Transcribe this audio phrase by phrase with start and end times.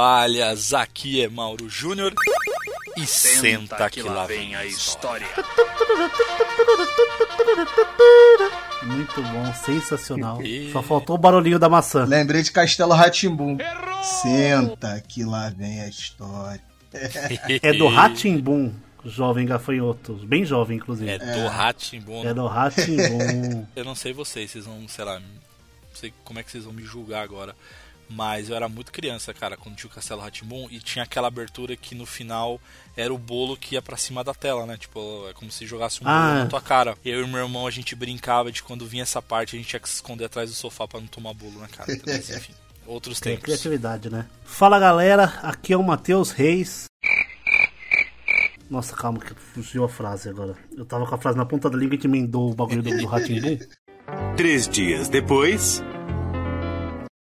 [0.00, 2.12] Toalhas, aqui é Mauro Júnior
[2.98, 5.26] e senta, que lá vem a história.
[8.82, 10.42] Muito bom, sensacional.
[10.42, 12.04] E- Só faltou o barulhinho da maçã.
[12.04, 13.56] Lembrei de Castelo Ratimbum.
[14.02, 16.60] Senta que lá vem a história.
[17.62, 20.12] É do Ratimbum, jovem gafanhoto.
[20.26, 21.10] Bem jovem, inclusive.
[21.10, 22.22] É do Ratimbun.
[22.28, 23.66] É do Ratimbum.
[23.74, 25.26] Eu não sei vocês, vocês vão, sei lá, não
[25.94, 27.56] sei como é que vocês vão me julgar agora.
[28.08, 31.74] Mas eu era muito criança, cara, quando tinha o Castelo Ratimbun e tinha aquela abertura
[31.76, 32.60] que no final
[32.96, 34.76] era o bolo que ia pra cima da tela, né?
[34.76, 36.28] Tipo, é como se jogasse um Ah.
[36.28, 36.96] bolo na tua cara.
[37.04, 39.80] Eu e meu irmão, a gente brincava de quando vinha essa parte, a gente tinha
[39.80, 41.92] que se esconder atrás do sofá pra não tomar bolo na cara.
[42.06, 42.52] Mas, enfim,
[42.86, 43.44] outros Tem tempos.
[43.46, 44.26] criatividade, né?
[44.44, 46.84] Fala galera, aqui é o Matheus Reis.
[48.70, 50.56] Nossa, calma que fugiu a frase agora.
[50.76, 52.90] Eu tava com a frase na ponta da língua e te emendou o bagulho do,
[52.96, 53.06] do.
[54.36, 55.82] Três dias depois.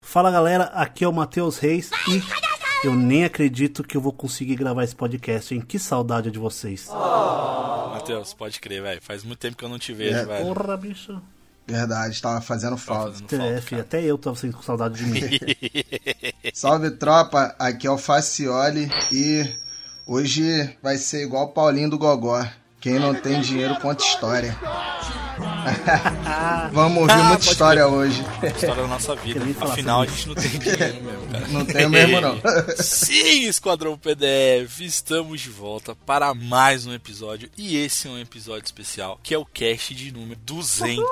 [0.07, 4.55] Fala galera, aqui é o Matheus Reis e eu nem acredito que eu vou conseguir
[4.55, 5.61] gravar esse podcast, hein?
[5.61, 6.89] Que saudade de vocês.
[7.91, 9.03] Matheus, pode crer, velho.
[9.03, 10.55] Faz muito tempo que eu não te vejo, É, velho.
[10.55, 11.21] Porra, bicho.
[11.67, 13.15] Verdade, tava fazendo falta.
[13.15, 15.21] fazendo falta, É, até eu tava sentindo saudade de mim.
[16.55, 19.45] Salve tropa, aqui é o Facioli e
[20.07, 22.47] hoje vai ser igual o Paulinho do Gogó.
[22.81, 24.57] Quem não tem dinheiro conta história.
[26.73, 28.25] Vamos ouvir Ah, muita história hoje.
[28.43, 29.41] História da nossa vida.
[29.61, 31.47] Afinal, a gente não tem dinheiro mesmo, cara.
[31.49, 32.41] Não tem mesmo, não.
[32.83, 37.49] Sim, Esquadrão PDF, estamos de volta para mais um episódio.
[37.57, 41.05] E esse é um episódio especial, que é o cast de número 200.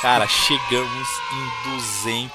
[0.00, 1.70] Cara, chegamos em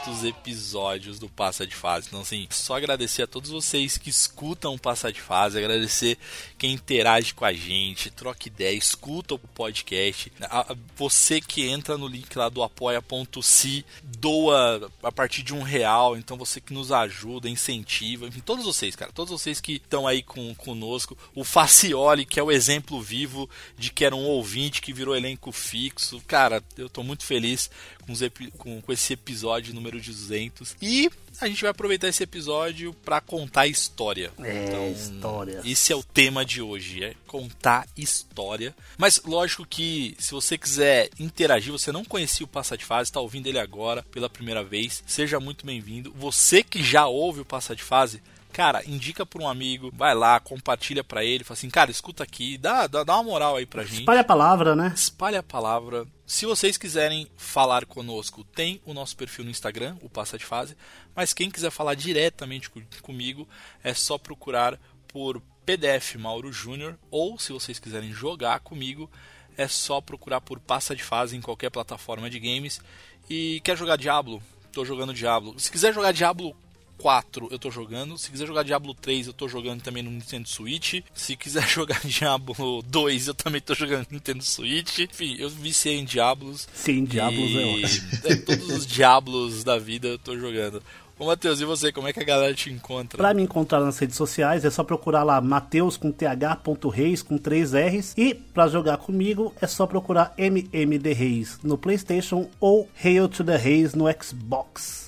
[0.05, 2.07] 200 episódios do Passa de Fase.
[2.07, 6.17] Então, assim, só agradecer a todos vocês que escutam o Passa de Fase, agradecer
[6.57, 10.31] quem interage com a gente, troca ideia, escuta o podcast.
[10.95, 16.17] Você que entra no link lá do apoia.se, doa a partir de um real.
[16.17, 20.23] Então, você que nos ajuda, incentiva, enfim, todos vocês, cara, todos vocês que estão aí
[20.23, 21.17] com, conosco.
[21.35, 25.51] O Facioli, que é o exemplo vivo de que era um ouvinte que virou elenco
[25.51, 26.21] fixo.
[26.27, 27.69] Cara, eu tô muito feliz
[28.01, 28.13] com,
[28.57, 30.75] com- com esse episódio número 200.
[30.81, 34.31] E a gente vai aproveitar esse episódio para contar história.
[34.39, 35.61] É, história.
[35.63, 38.75] Esse é o tema de hoje, é contar história.
[38.97, 43.19] Mas lógico que se você quiser interagir, você não conhecia o Passa de Fase, está
[43.19, 46.13] ouvindo ele agora pela primeira vez, seja muito bem-vindo.
[46.15, 48.21] Você que já ouve o Passa de Fase,
[48.57, 52.57] cara, indica para um amigo, vai lá, compartilha para ele, fala assim, cara, escuta aqui,
[52.57, 53.99] dá, dá, dá uma moral aí pra gente.
[53.99, 54.91] Espalha a palavra, né?
[54.95, 56.07] Espalhe a palavra.
[56.25, 60.75] Se vocês quiserem falar conosco, tem o nosso perfil no Instagram, o Passa de Fase.
[61.15, 63.47] Mas quem quiser falar diretamente co- comigo,
[63.83, 66.97] é só procurar por PDF Mauro Júnior.
[67.11, 69.07] Ou se vocês quiserem jogar comigo,
[69.55, 72.81] é só procurar por Passa de Fase em qualquer plataforma de games.
[73.29, 74.41] E quer jogar Diablo?
[74.73, 75.59] Tô jogando Diablo.
[75.59, 76.55] Se quiser jogar Diablo
[76.97, 78.17] 4 eu tô jogando.
[78.17, 81.01] Se quiser jogar Diablo 3, eu tô jogando também no Nintendo Switch.
[81.13, 84.99] Se quiser jogar Diablo 2, eu também tô jogando no Nintendo Switch.
[84.99, 86.67] Enfim, eu viciei em Diablos.
[86.73, 87.83] Sim, Diablos é e...
[87.83, 88.07] ótimo.
[88.25, 90.81] é, todos os Diablos da vida eu tô jogando.
[91.19, 91.91] Ô Matheus, e você?
[91.91, 93.17] Como é que a galera te encontra?
[93.17, 97.73] Pra me encontrar nas redes sociais é só procurar lá Mateus com th.reis com 3
[97.73, 103.43] R's e pra jogar comigo é só procurar MMD Reis no PlayStation ou Hail to
[103.43, 105.06] the Reis no Xbox.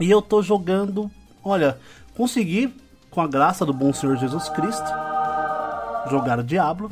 [0.00, 1.10] E eu tô jogando,
[1.44, 1.78] olha,
[2.16, 2.74] consegui
[3.10, 4.90] com a graça do bom Senhor Jesus Cristo
[6.08, 6.88] jogar o Diablo.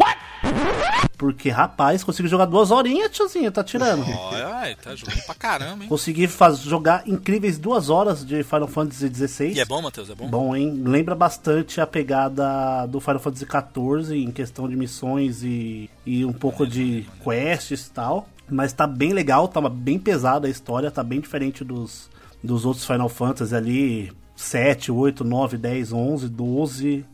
[1.16, 4.04] Porque, rapaz, consegui jogar duas horinhas, tiozinho, tá tirando.
[4.06, 5.88] Olha, ai, tá jogando pra caramba, hein?
[5.88, 9.52] Consegui faz, jogar incríveis duas horas de Final Fantasy XVI.
[9.54, 10.08] E é bom, Matheus?
[10.08, 10.28] É bom?
[10.28, 10.80] Bom, hein?
[10.86, 16.32] Lembra bastante a pegada do Final Fantasy XIV em questão de missões e, e um
[16.32, 18.28] pouco de quests e tal.
[18.48, 22.08] Mas tá bem legal, tava bem pesada a história, tá bem diferente dos,
[22.42, 24.12] dos outros Final Fantasy ali.
[24.36, 27.04] 7, 8, 9, 10, 11, 12,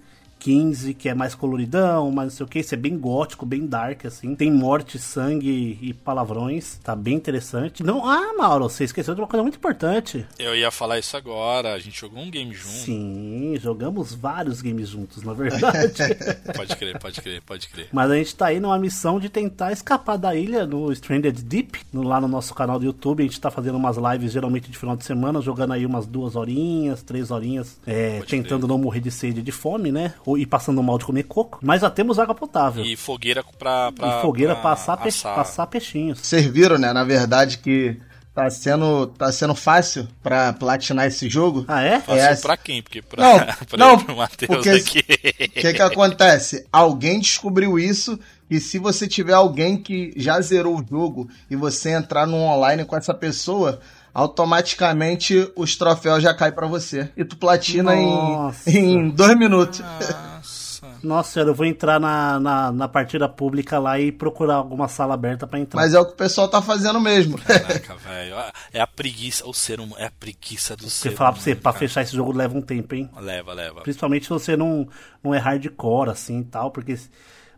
[0.49, 3.67] 15, que é mais coloridão, mas não sei o que, isso é bem gótico, bem
[3.67, 4.35] dark, assim.
[4.35, 7.83] Tem morte, sangue e palavrões, tá bem interessante.
[7.83, 10.27] Não, ah, Mauro, você esqueceu de uma coisa muito importante.
[10.39, 12.69] Eu ia falar isso agora, a gente jogou um game junto.
[12.75, 15.95] Sim, jogamos vários games juntos, na verdade.
[16.55, 17.89] Pode crer, pode crer, pode crer.
[17.91, 21.81] Mas a gente tá aí numa missão de tentar escapar da ilha no Stranded Deep,
[21.91, 23.23] no- lá no nosso canal do YouTube.
[23.23, 26.37] A gente tá fazendo umas lives geralmente de final de semana, jogando aí umas duas
[26.37, 30.13] horinhas, três horinhas, é, tentando não morrer de sede e de fome, né?
[30.27, 31.59] Ou, e passando mal de comer coco.
[31.63, 32.85] Mas já temos água potável.
[32.85, 33.93] E fogueira pra.
[33.93, 36.19] pra E fogueira pra passar, peixe- passar peixinhos.
[36.21, 36.93] Vocês viram, né?
[36.93, 37.97] Na verdade, que
[38.35, 41.65] tá sendo, tá sendo fácil pra platinar esse jogo.
[41.69, 42.01] Ah, é?
[42.01, 42.83] Fácil É, pra quem?
[42.83, 43.39] Porque pra, Não,
[43.69, 44.99] pra não, pro Matheus porque- aqui.
[44.99, 46.67] O que que acontece?
[46.73, 48.19] Alguém descobriu isso
[48.51, 52.85] e se você tiver alguém que já zerou o jogo e você entrar no online
[52.85, 53.79] com essa pessoa,
[54.15, 57.11] automaticamente os troféus já caem pra você.
[57.17, 58.71] E tu platina Nossa.
[58.71, 59.81] em, em dois minutos.
[59.81, 60.65] Nossa.
[61.03, 65.15] Nossa senhora, eu vou entrar na, na, na partida pública lá e procurar alguma sala
[65.15, 65.81] aberta pra entrar.
[65.81, 67.37] Mas é o que o pessoal tá fazendo mesmo.
[67.39, 68.35] Caraca, velho.
[68.73, 69.97] É a preguiça, o ser humano.
[70.01, 71.81] É a preguiça do Você ser falar pra você, humano, pra cara.
[71.81, 73.11] fechar esse jogo leva um tempo, hein?
[73.19, 73.83] Leva, leva.
[73.83, 74.89] Principalmente se você não,
[75.23, 76.99] não é hardcore, assim e tal, porque.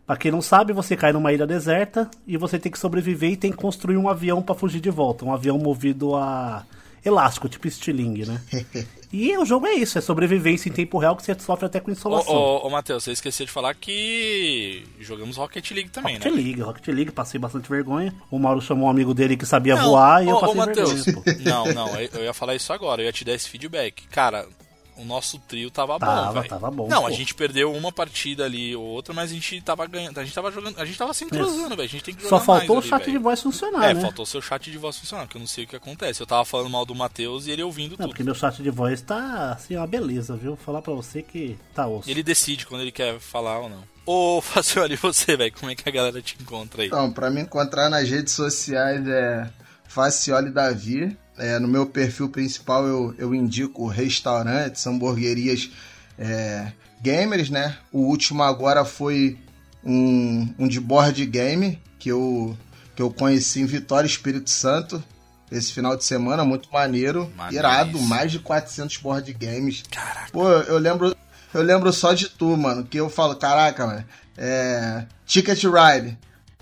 [0.07, 3.35] Pra quem não sabe, você cai numa ilha deserta e você tem que sobreviver e
[3.35, 5.25] tem que construir um avião pra fugir de volta.
[5.25, 6.65] Um avião movido a
[7.03, 8.41] elástico, tipo estilingue, né?
[9.11, 11.89] e o jogo é isso, é sobrevivência em tempo real que você sofre até com
[11.89, 12.33] Ô, insolação.
[12.33, 16.37] ô, ô Matheus, você esqueceu de falar que jogamos Rocket League também, Rocket né?
[16.41, 18.13] League, Rocket League, passei bastante vergonha.
[18.31, 20.55] O Mauro chamou um amigo dele que sabia Não, voar e eu ô, ô, passei
[20.55, 21.43] Matheus, vergonha, pô.
[21.43, 24.07] Não, não, eu eu ia falar isso agora, eu ia te dar esse feedback.
[24.07, 24.47] Cara,
[24.97, 26.49] o nosso trio tava, Tava, bom, velho.
[26.49, 27.07] tava bom, Não, pô.
[27.07, 30.33] a gente perdeu uma partida ali ou outra, mas a gente tava ganhando, a gente
[30.33, 31.81] tava jogando, a gente tava se entrosando, velho.
[31.83, 33.21] A gente tem que jogar Só faltou o ali, chat de velho.
[33.21, 34.01] voz funcionar, É, né?
[34.01, 36.21] faltou o seu chat de voz funcionar, porque eu não sei o que acontece.
[36.21, 38.07] Eu tava falando mal do Matheus e ele ouvindo Não, tudo.
[38.09, 40.55] porque meu chat de voz tá assim, uma beleza, viu?
[40.55, 42.09] Vou falar pra você que tá osso.
[42.09, 43.83] Ele decide quando ele quer falar ou não.
[44.05, 46.87] Ô, Facioli, e você, velho, como é que a galera te encontra aí?
[46.87, 49.49] Então, pra me encontrar nas redes sociais é
[49.87, 51.17] Facioli Davi.
[51.37, 55.69] É, no meu perfil principal eu, eu indico restaurantes, hamburguerias
[56.17, 57.77] é, gamers, né?
[57.91, 59.37] O último agora foi
[59.83, 62.57] um, um de board game que eu,
[62.95, 65.03] que eu conheci em Vitória, Espírito Santo.
[65.49, 67.65] Esse final de semana, muito maneiro, Maneiro.
[67.65, 69.83] irado, mais de 400 board games.
[69.89, 70.29] Caraca.
[70.31, 71.15] Pô, eu lembro,
[71.53, 74.03] eu lembro só de tu, mano, que eu falo, caraca, mano,
[74.37, 76.17] é, Ticket Ride,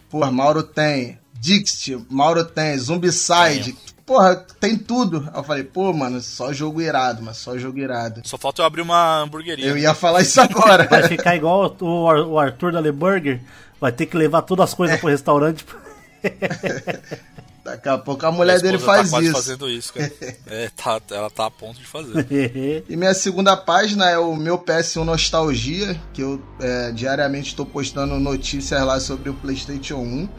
[0.07, 3.75] porra, Mauro tem, Dixit, Mauro tem, Zombicide,
[4.05, 5.27] porra, tem tudo.
[5.33, 8.21] Aí eu falei, pô, mano, só jogo irado, mas só jogo irado.
[8.23, 9.65] Só falta eu abrir uma hamburgueria.
[9.67, 10.87] Eu ia falar isso agora.
[10.87, 13.41] Vai ficar igual o, Ar- o Arthur da Le Burger,
[13.79, 15.65] vai ter que levar todas as coisas pro restaurante.
[17.63, 19.33] Daqui a pouco a mulher Minha dele esposa faz tá quase isso.
[19.35, 20.13] fazendo isso, cara.
[20.45, 22.27] é, tá, ela tá a ponto de fazer.
[22.87, 28.19] E minha segunda página é o meu PS1 Nostalgia, que eu é, diariamente estou postando
[28.19, 30.29] notícias lá sobre o PlayStation 1.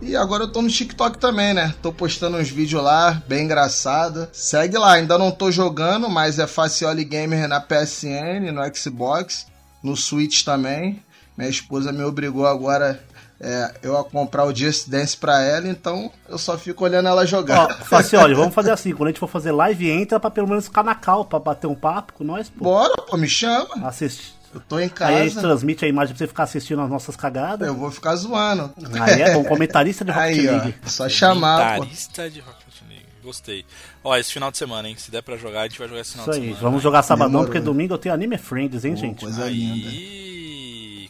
[0.00, 1.74] E agora eu tô no TikTok também, né?
[1.82, 4.28] Tô postando uns vídeos lá, bem engraçado.
[4.32, 9.46] Segue lá, ainda não tô jogando, mas é Facioli Gamer na PSN, no Xbox,
[9.82, 11.02] no Switch também.
[11.36, 13.00] Minha esposa me obrigou agora
[13.40, 17.22] é, eu a comprar o Just Dance pra ela, então eu só fico olhando ela
[17.22, 17.84] Ó, jogar.
[17.84, 20.84] Facioli, vamos fazer assim, quando a gente for fazer live, entra pra pelo menos ficar
[20.84, 22.64] na cal, pra bater um papo com nós, pô.
[22.64, 23.88] Bora, pô, me chama.
[23.88, 24.41] Assistir.
[24.54, 26.90] Eu tô em Aí a gente casa, transmite a imagem pra você ficar assistindo as
[26.90, 27.66] nossas cagadas.
[27.66, 28.70] eu vou ficar zoando.
[29.00, 30.74] Aí é bom, comentarista de Rocket Aí, ó, League.
[30.86, 31.80] só chamar, pô.
[31.80, 33.06] Comentarista de Rocket League.
[33.24, 33.64] Gostei.
[34.04, 34.96] Ó, esse final de semana, hein?
[34.98, 36.62] Se der pra jogar, a gente vai jogar esse final Isso de aí, semana.
[36.62, 36.82] vamos né?
[36.82, 37.46] jogar sabadão, Demorou.
[37.46, 39.20] porque domingo eu tenho Anime Friends, hein, gente?
[39.20, 39.88] Coisa linda.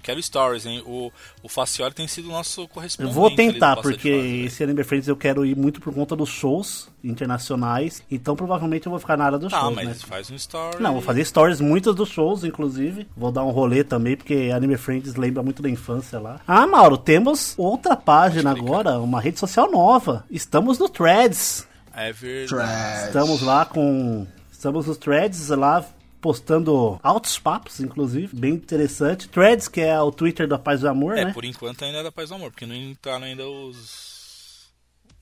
[0.02, 0.82] Quero stories, hein?
[0.84, 3.14] O, o Facioli tem sido o nosso Eu correspondente.
[3.14, 6.28] vou ali tentar, porque Fase, esse Anime Friends eu quero ir muito por conta dos
[6.28, 8.02] shows internacionais.
[8.10, 9.94] Então provavelmente eu vou ficar na área dos Tá, shows, mas né?
[10.06, 10.82] faz um story.
[10.82, 13.06] Não, vou fazer stories muitas dos shows, inclusive.
[13.16, 16.40] Vou dar um rolê também, porque Anime Friends lembra muito da infância lá.
[16.46, 20.24] Ah, Mauro, temos outra página agora, uma rede social nova.
[20.30, 21.66] Estamos no Threads.
[21.94, 22.48] É verdade.
[22.48, 23.06] Trash.
[23.06, 24.26] Estamos lá com.
[24.50, 25.84] Estamos nos Threads lá.
[26.22, 29.28] Postando altos papos, inclusive, bem interessante.
[29.28, 31.32] Threads, que é o Twitter da Paz do Amor, É, né?
[31.32, 34.70] por enquanto ainda é da Paz do Amor, porque não entraram ainda os.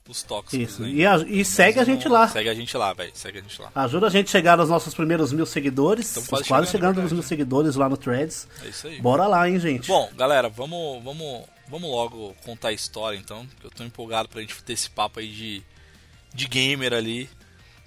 [0.06, 0.52] os tóxicos.
[0.72, 0.84] Isso.
[0.84, 0.94] hein?
[0.96, 2.28] E, a- e segue a gente lá.
[2.28, 3.12] Segue a gente lá, velho.
[3.14, 3.70] Segue a gente lá.
[3.74, 6.06] Ajuda a gente a chegar aos nossos primeiros mil seguidores.
[6.08, 8.46] Estamos Quase, quase chegando, chegando é nos mil seguidores lá no Threads.
[8.62, 9.00] É isso aí.
[9.00, 9.88] Bora lá, hein, gente.
[9.88, 13.46] Bom, galera, vamos, vamos, vamos logo contar a história, então.
[13.58, 15.62] que Eu tô empolgado pra gente ter esse papo aí de,
[16.34, 17.30] de gamer ali.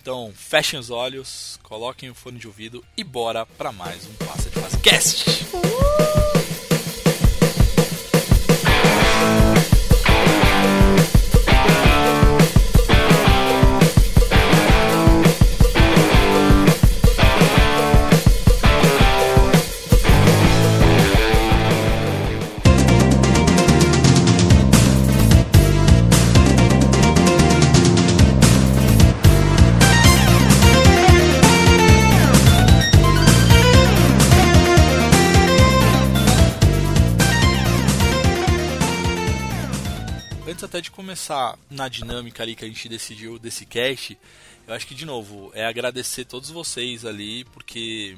[0.03, 4.50] Então, fechem os olhos, coloquem o fone de ouvido e bora pra mais um Passa
[4.50, 6.33] de Fase Cast.
[40.74, 44.18] Até de começar na dinâmica ali que a gente decidiu desse cast,
[44.68, 48.18] eu acho que de novo é agradecer todos vocês ali, porque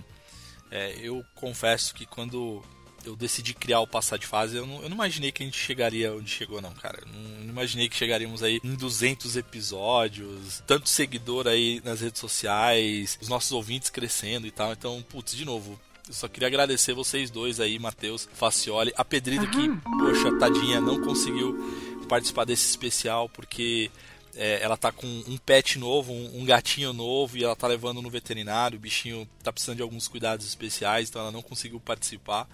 [0.72, 2.64] é, eu confesso que quando
[3.04, 5.58] eu decidi criar o passar de fase, eu não, eu não imaginei que a gente
[5.58, 7.00] chegaria onde chegou, não, cara.
[7.02, 12.22] Eu Não, não imaginei que chegaríamos aí em 200 episódios, tanto seguidor aí nas redes
[12.22, 14.72] sociais, os nossos ouvintes crescendo e tal.
[14.72, 19.48] Então, putz, de novo, eu só queria agradecer vocês dois aí, Matheus, Facioli, a Pedrita
[19.48, 19.68] que,
[20.00, 21.58] poxa, tadinha, não conseguiu
[22.06, 23.92] participar desse especial porque
[24.36, 28.02] é, ela tá com um pet novo, um, um gatinho novo e ela tá levando
[28.02, 28.78] no veterinário.
[28.78, 32.48] O bichinho tá precisando de alguns cuidados especiais, então ela não conseguiu participar.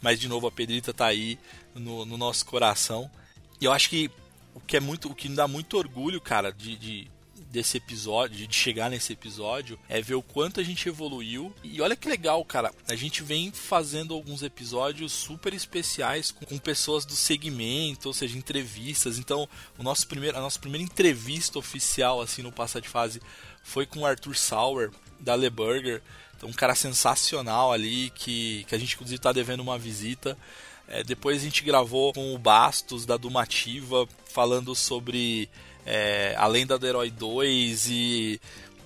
[0.00, 1.38] Mas de novo a Pedrita tá aí
[1.74, 3.10] no, no nosso coração.
[3.60, 4.10] E eu acho que
[4.54, 7.10] o que é muito, o que me dá muito orgulho, cara, de, de-
[7.50, 11.52] desse episódio, de chegar nesse episódio, é ver o quanto a gente evoluiu.
[11.62, 16.58] E olha que legal, cara, a gente vem fazendo alguns episódios super especiais com, com
[16.58, 19.18] pessoas do segmento, ou seja, entrevistas.
[19.18, 23.20] Então, o nosso primeiro, a nossa primeira entrevista oficial assim no Passa de Fase
[23.62, 26.02] foi com o Arthur Sauer da Le Burger.
[26.36, 30.36] Então, um cara sensacional ali que, que a gente inclusive tá devendo uma visita.
[30.86, 35.50] É, depois a gente gravou com o Bastos da Dumativa falando sobre
[35.88, 38.40] é, a lenda do Herói 2 e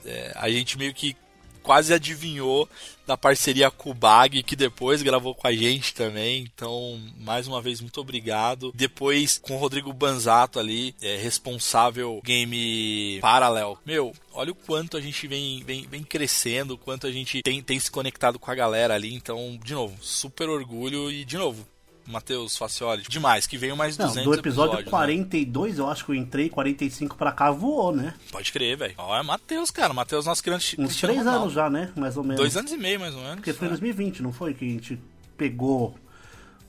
[0.06, 1.16] é, a gente meio que
[1.62, 2.68] quase adivinhou
[3.06, 6.48] da parceria com Bag, que depois gravou com a gente também.
[6.54, 8.72] Então, mais uma vez, muito obrigado.
[8.74, 13.78] Depois, com o Rodrigo Banzato ali, é, responsável game Paralel.
[13.84, 17.62] Meu, olha o quanto a gente vem, vem, vem crescendo, o quanto a gente tem,
[17.62, 19.12] tem se conectado com a galera ali.
[19.14, 21.66] Então, de novo, super orgulho e, de novo,
[22.06, 24.90] Matheus Facioli, demais, que venham mais Não, 200 do episódio episódios, né?
[24.90, 28.14] 42, eu acho que eu entrei, 45 pra cá voou, né?
[28.30, 28.94] Pode crer, velho.
[28.98, 29.92] Ó, é Matheus, cara.
[29.94, 31.40] Matheus, nosso grande Uns três Ronaldo.
[31.42, 31.92] anos já, né?
[31.96, 32.36] Mais ou menos.
[32.38, 33.36] Dois anos e meio, mais ou menos.
[33.36, 33.76] Porque foi em né?
[33.76, 34.54] 2020, não foi?
[34.54, 35.00] Que a gente
[35.36, 35.94] pegou.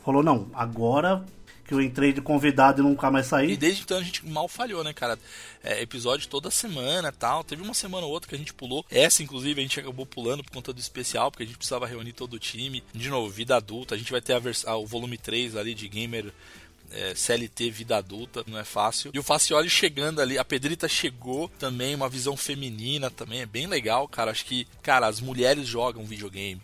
[0.03, 1.23] Falou, não, agora
[1.65, 3.57] que eu entrei de convidado e nunca mais E saí.
[3.57, 5.17] desde então a gente mal falhou, né, cara?
[5.63, 7.43] É, episódio toda semana tal.
[7.43, 8.85] Teve uma semana ou outra que a gente pulou.
[8.91, 12.13] Essa, inclusive, a gente acabou pulando por conta do especial, porque a gente precisava reunir
[12.13, 12.83] todo o time.
[12.93, 13.95] De novo, vida adulta.
[13.95, 16.31] A gente vai ter a vers- ah, o volume 3 ali de Gamer
[16.91, 19.09] é, CLT Vida Adulta, não é fácil.
[19.13, 23.65] E o Facioli chegando ali, a Pedrita chegou também, uma visão feminina também, é bem
[23.65, 24.29] legal, cara.
[24.29, 26.61] Acho que, cara, as mulheres jogam videogame.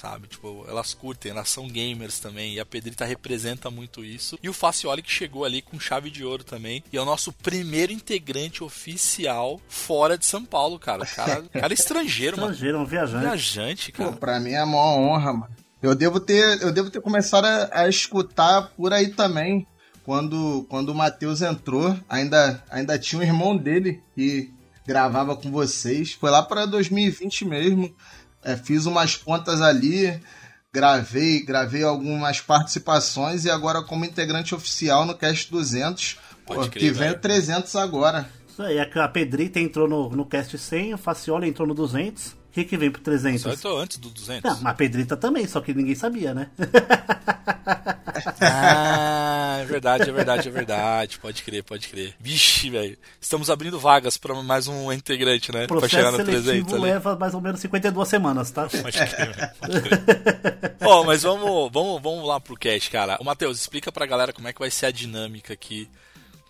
[0.00, 4.38] Sabe, tipo, elas curtem, elas são gamers também, e a Pedrita representa muito isso.
[4.40, 7.32] E o Facioli que chegou ali com chave de ouro também, e é o nosso
[7.32, 11.02] primeiro integrante oficial fora de São Paulo, cara.
[11.02, 12.52] O cara, cara é estrangeiro, mano.
[12.52, 13.24] Estrangeiro, um viajante.
[13.24, 14.16] Viajante, Pô, cara.
[14.16, 15.56] pra mim é a maior honra, mano.
[15.82, 19.66] Eu devo ter, eu devo ter começado a, a escutar por aí também.
[20.04, 24.52] Quando, quando o Matheus entrou, ainda, ainda tinha um irmão dele que
[24.86, 26.12] gravava com vocês.
[26.12, 27.94] Foi lá pra 2020 mesmo.
[28.42, 30.20] É, fiz umas pontas ali,
[30.72, 36.18] gravei, gravei algumas participações e agora como integrante oficial no Cast 200.
[36.46, 37.16] Pode pô, crer, que vem velho.
[37.16, 38.28] o 300 agora.
[38.48, 42.37] Isso aí, a Pedrita entrou no, no cast 100, o Faciola entrou no 200.
[42.58, 43.60] O que, que vem pro 300?
[43.60, 44.42] Só antes do 200.
[44.42, 46.48] Não, mas a Pedrita também, só que ninguém sabia, né?
[48.40, 51.18] Ah, é verdade, é verdade, é verdade.
[51.18, 52.14] Pode crer, pode crer.
[52.18, 52.96] Vixe, velho.
[53.20, 55.64] Estamos abrindo vagas pra mais um integrante, né?
[55.64, 56.92] O pra chegar processo no 300 seletivo ali.
[56.92, 58.68] leva mais ou menos 52 semanas, tá?
[58.68, 59.50] Pode crer, velho.
[59.60, 60.76] Pode crer.
[60.82, 63.18] Ó, mas vamos, vamos, vamos lá pro cast, cara.
[63.20, 65.88] Ô, Matheus, explica pra galera como é que vai ser a dinâmica aqui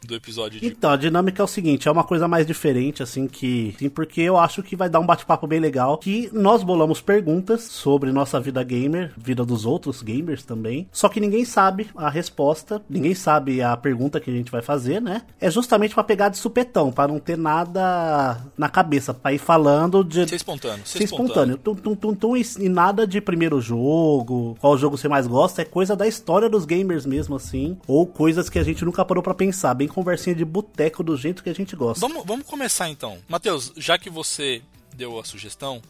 [0.07, 0.67] do episódio de.
[0.67, 3.75] Então, a dinâmica é o seguinte, é uma coisa mais diferente, assim, que.
[3.79, 5.99] Sim, porque eu acho que vai dar um bate-papo bem legal.
[5.99, 10.89] Que nós bolamos perguntas sobre nossa vida gamer, vida dos outros gamers também.
[10.93, 15.01] Só que ninguém sabe a resposta, ninguém sabe a pergunta que a gente vai fazer,
[15.01, 15.23] né?
[15.41, 20.05] É justamente pra pegar de supetão, pra não ter nada na cabeça, pra ir falando
[20.05, 20.29] de.
[20.29, 21.57] Ser espontâneo, ser Ser espontâneo.
[21.57, 25.65] Tum, tum, tum, tum, e, nada de primeiro jogo, qual jogo você mais gosta, é
[25.65, 27.77] coisa da história dos gamers mesmo, assim.
[27.87, 31.17] Ou coisas que a gente nunca parou pra pensar, bem bem conversinha de boteco do
[31.17, 32.07] jeito que a gente gosta.
[32.07, 33.19] Vamos, vamos começar então.
[33.27, 34.63] Matheus, já que você
[34.95, 35.81] deu a sugestão,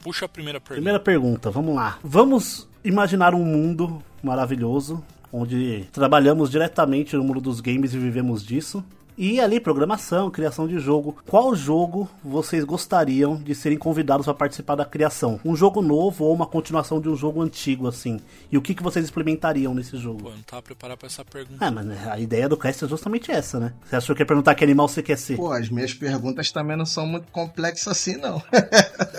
[0.00, 0.74] puxa a primeira pergunta.
[0.74, 1.98] Primeira pergunta, vamos lá.
[2.04, 8.84] Vamos imaginar um mundo maravilhoso, onde trabalhamos diretamente no mundo dos games e vivemos disso.
[9.16, 11.16] E ali, programação, criação de jogo.
[11.26, 15.38] Qual jogo vocês gostariam de serem convidados para participar da criação?
[15.44, 18.20] Um jogo novo ou uma continuação de um jogo antigo, assim?
[18.50, 20.22] E o que, que vocês implementariam nesse jogo?
[20.24, 21.64] Pô, eu não tava preparado pra essa pergunta.
[21.64, 23.72] Ah, mas né, a ideia do cast é justamente essa, né?
[23.84, 25.36] Você achou que ia perguntar que animal você quer ser?
[25.36, 28.42] Pô, as minhas perguntas também não são muito complexas assim, não.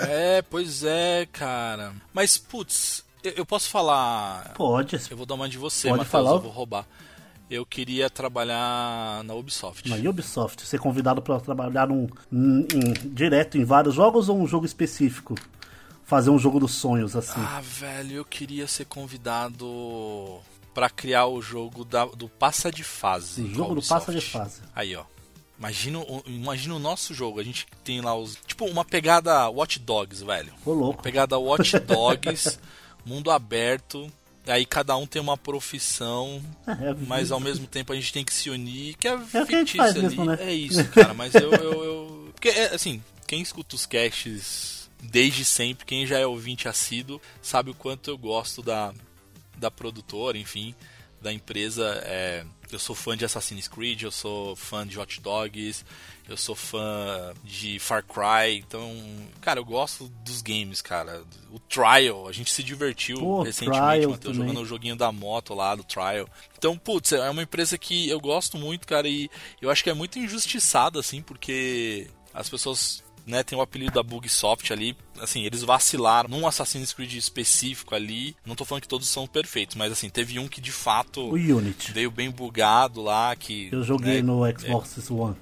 [0.07, 1.93] É, pois é, cara.
[2.13, 4.53] Mas, putz, eu, eu posso falar.
[4.55, 4.99] Pode.
[5.09, 6.31] Eu vou dar uma de você, Pode Matheus, falar.
[6.31, 6.85] eu vou roubar.
[7.49, 9.87] Eu queria trabalhar na Ubisoft.
[9.87, 14.47] Na Ubisoft, ser convidado para trabalhar num, em- em- direto em vários jogos ou um
[14.47, 15.35] jogo específico?
[16.05, 17.33] Fazer um jogo dos sonhos, assim.
[17.39, 20.39] Ah, velho, eu queria ser convidado
[20.73, 23.43] pra criar o jogo da- do passa de fase.
[23.43, 24.61] O jogo do passa de fase.
[24.75, 25.03] Aí, ó.
[25.57, 27.39] Imagina, o- imagina o nosso jogo.
[27.39, 28.35] A gente tem lá os.
[28.47, 30.51] Tipo, uma pegada Watch Dogs, velho.
[30.65, 31.01] Ô, louco.
[31.03, 32.59] Pegada Watch Dogs,
[33.05, 34.11] mundo aberto.
[34.45, 38.25] Aí cada um tem uma profissão, É, é- mas ao mesmo tempo a gente tem
[38.25, 39.45] que se unir, que é, É
[39.97, 40.01] ali.
[40.01, 40.37] mesmo, né?
[40.41, 41.51] É isso, cara, mas eu.
[41.53, 46.67] eu, eu- Porque, é, assim, quem escuta os casts desde sempre, quem já é ouvinte
[46.67, 48.93] assíduo, sabe o quanto eu gosto da,
[49.57, 50.75] da produtora, enfim,
[51.21, 52.01] da empresa.
[52.05, 55.85] É, eu sou fã de Assassin's Creed, eu sou fã de Hot Dogs,
[56.27, 58.91] eu sou fã de Far Cry, então,
[59.41, 61.23] cara, eu gosto dos games, cara.
[61.51, 65.75] O Trial, a gente se divertiu Pô, recentemente, Matheus, jogando o joguinho da moto lá,
[65.75, 66.27] do Trial.
[66.57, 69.29] Então, putz, é uma empresa que eu gosto muito, cara, e
[69.61, 74.03] eu acho que é muito injustiçada, assim, porque as pessoas né, tem o apelido da
[74.03, 78.35] Bugsoft ali, assim, eles vacilaram num Assassin's Creed específico ali.
[78.45, 81.33] Não tô falando que todos são perfeitos, mas assim, teve um que de fato O
[81.35, 81.91] Unity.
[81.93, 85.35] veio bem bugado lá, que Eu joguei né, no Xbox One.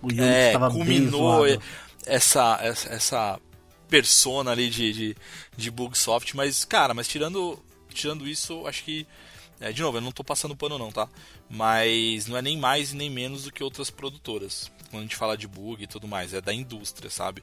[0.00, 1.62] O Unity é, bem culminou zoado.
[2.06, 3.40] essa, essa essa
[3.88, 5.16] persona ali de, de,
[5.56, 7.58] de Bugsoft, mas cara, mas tirando
[7.90, 9.06] tirando isso, acho que
[9.60, 11.08] é, de novo, eu não tô passando pano não, tá?
[11.48, 14.72] Mas não é nem mais e nem menos do que outras produtoras.
[14.92, 17.42] Quando a gente fala de bug e tudo mais, é da indústria, sabe?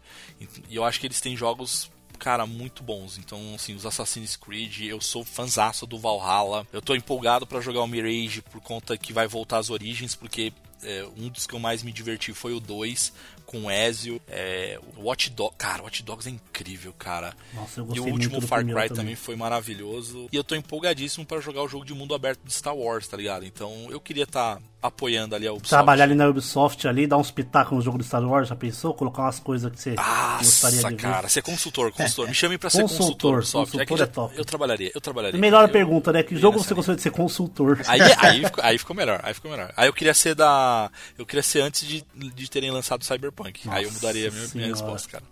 [0.70, 3.18] E eu acho que eles têm jogos cara, muito bons.
[3.18, 6.68] Então, assim, os Assassin's Creed, eu sou fanzaço do Valhalla.
[6.72, 10.52] Eu tô empolgado pra jogar o Mirage por conta que vai voltar às origens, porque
[10.84, 13.14] é, um dos que eu mais me diverti foi o 2
[13.46, 14.22] com o Ezio.
[14.28, 17.36] É, o Watch Dogs, cara, Watch Dogs é incrível, cara.
[17.54, 18.90] Nossa, E o último Far Cry também.
[18.90, 20.28] também foi maravilhoso.
[20.32, 23.18] E eu tô empolgadíssimo pra jogar o jogo de mundo aberto de Star Wars, tá
[23.18, 23.46] ligado?
[23.46, 25.70] Então eu queria estar apoiando ali a Ubisoft.
[25.70, 28.94] Trabalhar ali na Ubisoft ali, dar uns pitacos no jogo do Star Wars, já pensou?
[28.94, 31.02] Colocar umas coisas que você gostaria Nossa, de ver.
[31.02, 32.28] cara, ser consultor, consultor.
[32.30, 33.72] Me chame pra ser Consultor, consultor, Ubisoft.
[33.72, 34.38] consultor que é já- top.
[34.38, 35.40] Eu trabalharia, eu trabalharia.
[35.40, 36.24] Melhor Eu- pergunta, né?
[36.24, 37.82] Que jogo você gostaria de ser consultor?
[37.88, 39.74] Aí, aí, ficou, aí ficou melhor, aí ficou melhor.
[39.76, 40.90] Aí eu queria ser da.
[41.18, 43.68] Eu queria ser antes de, de terem lançado Cyberpunk.
[43.70, 45.24] aí eu Nossa mudaria a minha, minha resposta, cara.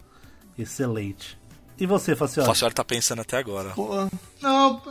[0.59, 1.37] Excelente.
[1.79, 2.47] E você, O Facioli?
[2.47, 3.69] Facioli tá pensando até agora.
[3.69, 4.09] Pô,
[4.41, 4.81] não.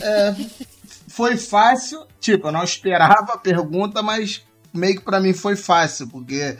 [0.00, 0.34] É,
[1.18, 2.06] foi fácil.
[2.20, 6.56] Tipo, eu não esperava a pergunta, mas meio que pra mim foi fácil, porque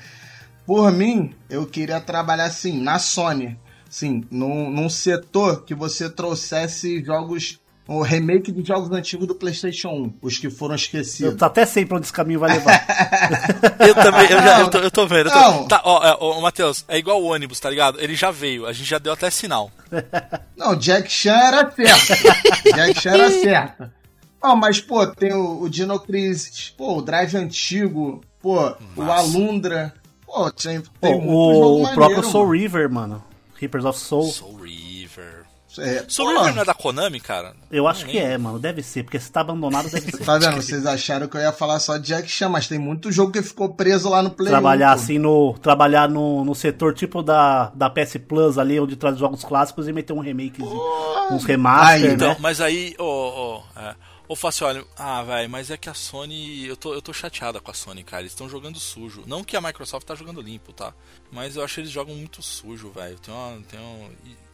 [0.67, 3.57] por mim eu queria trabalhar assim na Sony,
[3.89, 9.91] sim, num, num setor que você trouxesse jogos, o remake de jogos antigos do PlayStation
[9.91, 11.41] 1, os que foram esquecidos.
[11.41, 12.85] Eu até sei pra onde esse caminho vai levar.
[13.79, 15.29] Eu também, eu, já, eu, tô, eu tô vendo.
[15.29, 15.69] Eu tô, Não.
[15.69, 18.01] tá, ó, é, ó, Matheus, é igual o ônibus, tá ligado?
[18.01, 19.71] Ele já veio, a gente já deu até sinal.
[20.57, 22.75] Não, Jack Chan era certo.
[22.75, 23.98] Jack Chan era certo.
[24.43, 29.13] Não, mas, pô, tem o, o Dino Crisis, pô, o Drive antigo, pô, o Massa.
[29.15, 29.95] Alundra.
[30.25, 32.59] Pô, tem, Pô, tem muito jogo o, o maneiro, próprio Soul mano.
[32.59, 33.25] River, mano.
[33.55, 34.31] Reapers of Soul.
[34.31, 35.47] Soul River.
[35.79, 37.55] É, Soul pô, River não é da Konami, cara?
[37.71, 38.59] Eu acho que é, mano.
[38.59, 40.25] Deve ser, porque se tá abandonado, deve ser.
[40.25, 40.57] Tá vendo?
[40.57, 43.43] Vocês acharam que eu ia falar só de Jack Chan, mas tem muito jogo que
[43.43, 45.03] ficou preso lá no Play trabalhar 1, pô.
[45.03, 45.55] assim no.
[45.61, 49.93] Trabalhar no, no setor tipo da, da PS Plus ali, onde traz jogos clássicos e
[49.93, 50.63] meter um remake,
[51.31, 52.13] uns remaster, Aí, né?
[52.15, 53.95] Então, mas aí, ô, ô, é,
[54.29, 57.71] ô Facioli, ah, velho, mas é que a Sony, eu tô, eu tô chateada com
[57.71, 59.25] a Sony, cara, eles estão jogando sujo.
[59.27, 60.93] Não que a Microsoft tá jogando limpo, tá?
[61.33, 63.19] Mas eu acho que eles jogam muito sujo, velho.
[63.19, 64.11] Tem uma, tem um,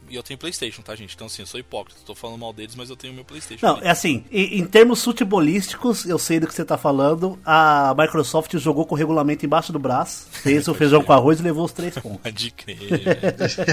[0.09, 1.15] e, eu tenho Playstation, tá, gente?
[1.15, 3.65] Então, assim, eu sou hipócrita, tô falando mal deles, mas eu tenho meu Playstation.
[3.65, 7.39] Não, é assim, em, em termos futebolísticos, eu sei do que você tá falando.
[7.45, 11.43] A Microsoft jogou com o regulamento embaixo do braço, fez o feijão com arroz e
[11.43, 12.19] levou os três pontos.
[12.23, 12.77] Pode crer.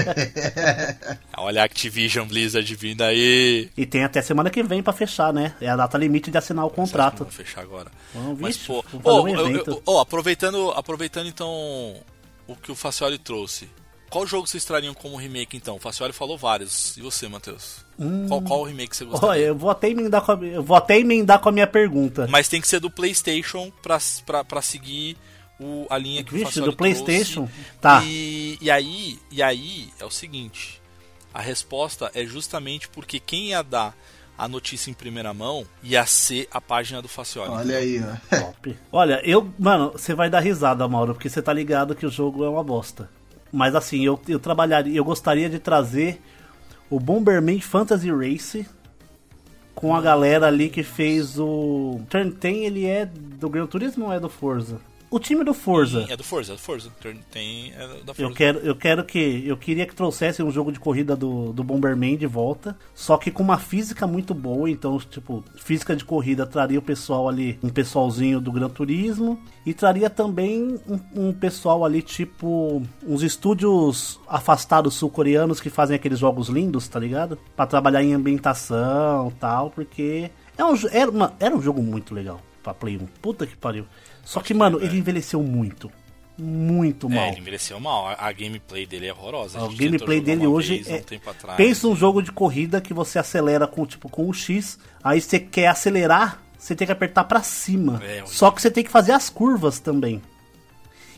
[1.37, 3.69] Olha a Activision Blizzard vindo aí.
[3.77, 5.55] E tem até semana que vem pra fechar, né?
[5.59, 7.19] É a data limite de assinar o contrato.
[7.19, 7.91] Vamos fechar agora.
[8.13, 11.95] Vamos, Mas, vixe, pô, vamos ô, um eu- eu- ó, aproveitando, aproveitando então
[12.47, 13.67] o que o Facioli trouxe.
[14.13, 15.77] Qual jogo vocês trariam como remake então?
[15.77, 16.95] O Facioli falou vários.
[16.97, 17.83] E você, Matheus?
[18.27, 19.27] Qual, qual remake você gostaria?
[19.27, 22.27] Olha, eu vou até emendar com a, eu vou até emendar com a minha pergunta.
[22.29, 25.17] Mas tem que ser do PlayStation pra, pra, pra seguir
[25.59, 27.47] o, a linha que o Vixe, Facioli do PlayStation?
[27.47, 27.79] trouxe.
[27.81, 28.03] Tá.
[28.05, 30.79] E, e aí, e aí é o seguinte:
[31.33, 33.97] a resposta é justamente porque quem ia dar
[34.37, 37.49] a notícia em primeira mão ia ser a página do Facioli.
[37.49, 38.37] Olha aí, ó.
[38.39, 38.77] Top.
[38.91, 42.43] Olha, eu, mano, você vai dar risada, Mauro, porque você tá ligado que o jogo
[42.43, 43.09] é uma bosta.
[43.53, 46.19] Mas assim, eu, eu trabalharia, eu gostaria de trazer
[46.89, 48.67] o Bomberman Fantasy Race
[49.75, 54.11] com a galera ali que fez o Turn 10, ele é do Gran Turismo ou
[54.11, 54.81] é do Forza?
[55.13, 56.07] O time do Forza.
[56.09, 56.89] É do Forza, é do Forza.
[57.31, 58.21] Tem, é da Forza.
[58.23, 59.43] Eu quero, eu quero que.
[59.45, 62.75] Eu queria que trouxesse um jogo de corrida do, do Bomberman de volta.
[62.95, 64.69] Só que com uma física muito boa.
[64.69, 69.39] Então, tipo, física de corrida traria o pessoal ali, um pessoalzinho do Gran Turismo.
[69.65, 76.17] E traria também um, um pessoal ali, tipo, uns estúdios afastados sul-coreanos que fazem aqueles
[76.19, 77.37] jogos lindos, tá ligado?
[77.55, 80.31] Pra trabalhar em ambientação tal, porque.
[80.57, 83.05] É um, era, uma- era um jogo muito legal pra Play 1.
[83.21, 83.85] Puta que pariu.
[84.23, 85.91] Só que, mano, ele envelheceu muito.
[86.37, 87.25] Muito mal.
[87.25, 88.07] É, ele envelheceu mal.
[88.17, 89.59] A, gameplay dele é horrosa.
[89.59, 90.95] A O gente gameplay dele hoje vez, é.
[90.97, 91.57] Um tempo atrás.
[91.57, 95.39] Pensa um jogo de corrida que você acelera com tipo com o X, aí você
[95.39, 98.01] quer acelerar, você tem que apertar pra cima.
[98.03, 98.23] É.
[98.25, 100.21] Só que você tem que fazer as curvas também.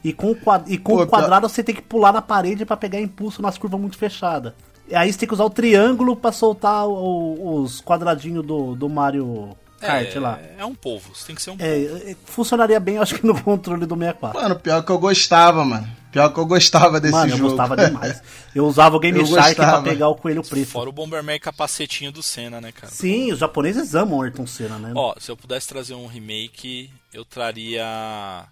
[0.04, 0.70] E com o, quad...
[0.72, 3.58] e com Pô, o quadrado você tem que pular na parede pra pegar impulso nas
[3.58, 4.54] curvas muito fechadas.
[4.88, 8.88] E aí você tem que usar o triângulo pra soltar o- os quadradinhos do, do
[8.90, 10.40] Mario Kart é, lá.
[10.58, 11.16] É um povo.
[11.16, 11.70] Você tem que ser um povo.
[11.70, 14.42] É, é, funcionaria bem, eu acho que no controle do 64.
[14.42, 15.88] Mano, pior que eu gostava, mano.
[16.12, 17.50] Pior que eu gostava desse Mano, eu jogo.
[17.50, 18.22] gostava demais.
[18.56, 19.84] Eu usava o Game Eu Shark pra gostava.
[19.84, 20.68] pegar o coelho preto.
[20.68, 22.92] Fora o Bomberman capacetinho do Senna, né, cara?
[22.92, 24.94] Sim, os japoneses amam Ayrton Senna, né?
[24.96, 28.46] Ó, se eu pudesse trazer um remake, eu traria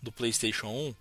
[0.00, 0.94] do PlayStation 1,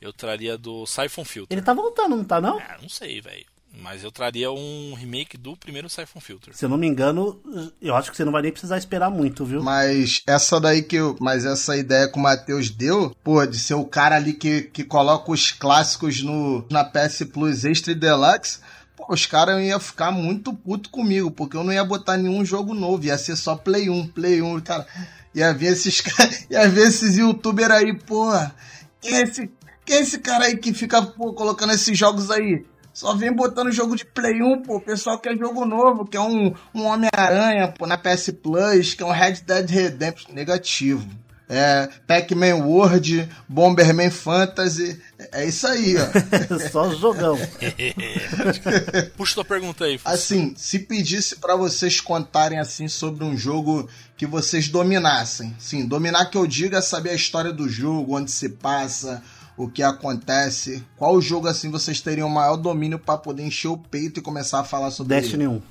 [0.00, 1.56] eu traria do Siphon Filter.
[1.56, 2.58] Ele tá voltando, não tá não?
[2.58, 3.46] Ah, não sei, velho.
[3.78, 6.54] Mas eu traria um remake do primeiro Siphon Filter.
[6.56, 7.40] Se eu não me engano,
[7.80, 9.62] eu acho que você não vai nem precisar esperar muito, viu?
[9.62, 11.16] Mas essa daí que eu.
[11.20, 14.82] Mas essa ideia que o Matheus deu, pô, de ser o cara ali que, que
[14.82, 18.58] coloca os clássicos no, na PS Plus Extra e Deluxe.
[18.96, 22.74] Pô, os caras iam ficar muito puto comigo, porque eu não ia botar nenhum jogo
[22.74, 24.86] novo, ia ser só Play 1, Play 1, cara.
[25.34, 26.46] Ia ver esses caras.
[26.50, 28.54] Ia ver esses youtubers aí, porra.
[29.00, 29.50] Quem é esse,
[29.86, 32.64] quem é esse cara aí que fica pô, colocando esses jogos aí?
[32.92, 34.76] Só vem botando jogo de Play 1, pô.
[34.76, 39.12] O pessoal quer jogo novo, quer um, um Homem-Aranha, pô, na PS Plus, quer um
[39.12, 40.32] Red Dead Redemption.
[40.32, 41.08] Negativo.
[41.52, 45.00] É, Pac-Man World, Bomberman Fantasy.
[45.32, 46.06] É isso aí, ó.
[46.70, 47.36] Só jogão.
[49.16, 49.98] Puxa tua pergunta aí.
[50.04, 56.26] Assim, se pedisse pra vocês contarem assim sobre um jogo que vocês dominassem, sim, dominar
[56.26, 59.20] que eu diga é saber a história do jogo, onde se passa,
[59.64, 64.20] o que acontece, qual jogo assim vocês teriam maior domínio pra poder encher o peito
[64.20, 65.52] e começar a falar sobre Destiny ele?
[65.54, 65.62] 1.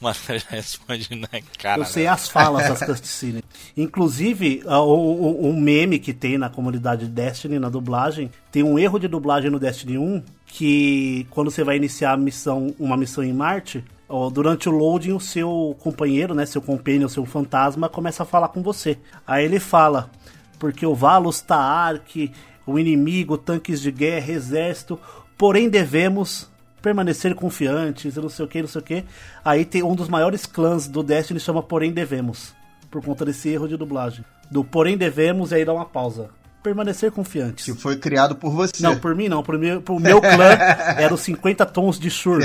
[0.00, 1.80] Mas responde na cara.
[1.80, 2.10] Eu sei né?
[2.10, 3.42] as falas das cutscenes.
[3.76, 8.78] Inclusive, o, o- um meme que tem na comunidade de Destiny, na dublagem, tem um
[8.78, 13.22] erro de dublagem no Destiny 1, que quando você vai iniciar a missão, uma missão
[13.24, 13.84] em Marte,
[14.32, 18.62] durante o loading, o seu companheiro, né, seu companion, seu fantasma, começa a falar com
[18.62, 18.96] você.
[19.26, 20.10] Aí ele fala,
[20.58, 22.30] porque o Valos Taark,
[22.66, 24.98] o inimigo, tanques de guerra, exército,
[25.36, 26.50] porém devemos
[26.80, 29.04] permanecer confiantes, não sei o que, não sei o que.
[29.42, 32.54] Aí tem um dos maiores clãs do Destiny chama Porém Devemos,
[32.90, 34.24] por conta desse erro de dublagem.
[34.50, 36.28] Do Porém Devemos e aí dá uma pausa.
[36.64, 37.66] Permanecer confiantes.
[37.66, 38.82] Que foi criado por você.
[38.82, 40.48] Não, por mim não, pro meu, pro meu clã
[40.98, 42.40] era os 50 tons de Shur.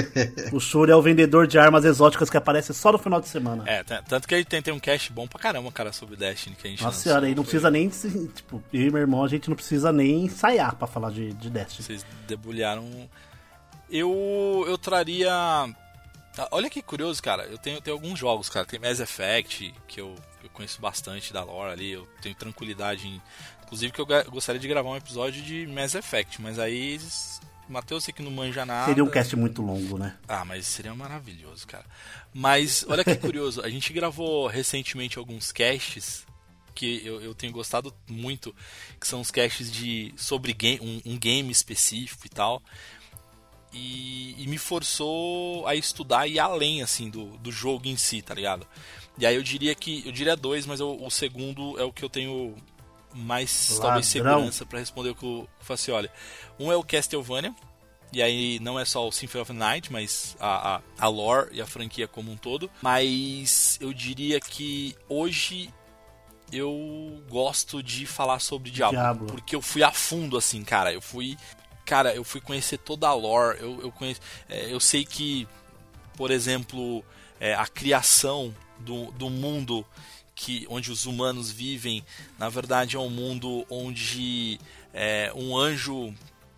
[0.52, 3.64] O Shur é o vendedor de armas exóticas que aparece só no final de semana.
[3.66, 6.56] É, t- tanto que ele tem, tem um cast bom pra caramba, cara, sobre Destiny
[6.58, 7.04] que a gente Nossa lançou.
[7.04, 7.88] senhora, aí não Foi- precisa nem.
[7.88, 11.50] Tipo, eu e meu irmão, a gente não precisa nem ensaiar pra falar de, de
[11.50, 11.86] Destiny.
[11.88, 12.86] Vocês debulharam.
[13.90, 14.66] Eu.
[14.68, 15.32] Eu traria.
[15.32, 17.44] Ah, Olha que curioso, cara.
[17.44, 18.66] Eu tenho, tenho alguns jogos, cara.
[18.66, 21.92] Tem Mass Effect, que eu, eu conheço bastante da lore ali.
[21.92, 23.22] Eu tenho tranquilidade em.
[23.70, 27.00] Inclusive que eu gostaria de gravar um episódio de Mass Effect, mas aí.
[27.68, 28.88] Matheus, você que não manja nada.
[28.88, 30.18] Seria um cast muito longo, né?
[30.28, 31.86] Ah, mas seria maravilhoso, cara.
[32.34, 36.26] Mas olha que curioso, a gente gravou recentemente alguns casts
[36.74, 38.56] que eu, eu tenho gostado muito,
[39.00, 42.60] que são os casts de sobre game, um, um game específico e tal.
[43.72, 48.34] E, e me forçou a estudar e além assim do, do jogo em si, tá
[48.34, 48.66] ligado?
[49.16, 52.04] E aí eu diria que eu diria dois, mas eu- o segundo é o que
[52.04, 52.56] eu tenho
[53.14, 54.04] mais talvez Ladrão.
[54.04, 56.10] segurança pra responder o que o Facioli.
[56.60, 57.54] Um é o Castlevania,
[58.12, 61.50] e aí não é só o Symphony of the Night, mas a, a, a lore
[61.52, 62.70] e a franquia como um todo.
[62.82, 65.70] Mas eu diria que hoje
[66.52, 69.28] eu gosto de falar sobre Diablo, Diablo.
[69.28, 70.92] porque eu fui a fundo assim, cara.
[70.92, 71.38] Eu fui,
[71.86, 73.60] cara, eu fui conhecer toda a lore.
[73.60, 75.48] Eu, eu conheço, é, eu sei que
[76.20, 77.02] por exemplo,
[77.40, 79.86] é, a criação do, do mundo
[80.40, 82.02] que onde os humanos vivem,
[82.38, 84.58] na verdade é um mundo onde
[84.94, 86.16] é, um anjo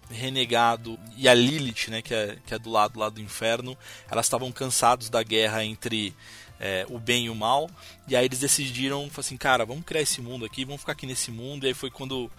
[0.07, 3.75] renegado e a Lilith, né, que é, que é do lado, lado do inferno,
[4.09, 6.13] elas estavam cansados da guerra entre
[6.59, 7.67] é, o bem e o mal,
[8.07, 11.31] e aí eles decidiram, assim, cara, vamos criar esse mundo aqui, vamos ficar aqui nesse
[11.31, 12.29] mundo, e aí foi quando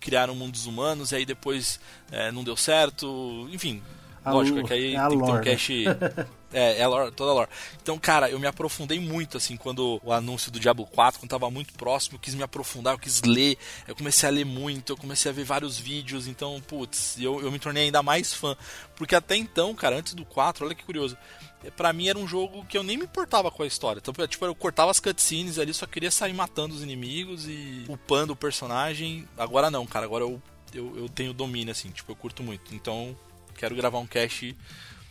[0.00, 1.78] criaram o mundo dos humanos, e aí depois
[2.10, 3.82] é, não deu certo, enfim,
[4.26, 5.52] A lógico, é que aí é tem que ter um lore, né?
[5.52, 5.84] cache...
[6.52, 7.50] É, é a lore, toda a lore.
[7.82, 11.50] Então, cara, eu me aprofundei muito, assim, quando o anúncio do Diablo 4, quando tava
[11.50, 14.96] muito próximo, eu quis me aprofundar, eu quis ler, eu comecei a ler muito, eu
[14.96, 18.56] comecei a ver vários vídeos, então, putz, eu, eu me tornei ainda mais fã.
[18.94, 21.18] Porque até então, cara, antes do 4, olha que curioso,
[21.64, 24.00] é, pra mim era um jogo que eu nem me importava com a história.
[24.00, 28.32] Então, tipo, eu cortava as cutscenes ali, só queria sair matando os inimigos e upando
[28.32, 29.28] o personagem.
[29.36, 30.40] Agora não, cara, agora eu,
[30.72, 32.74] eu, eu tenho domínio, assim, tipo, eu curto muito.
[32.74, 33.16] Então,
[33.56, 34.56] quero gravar um cast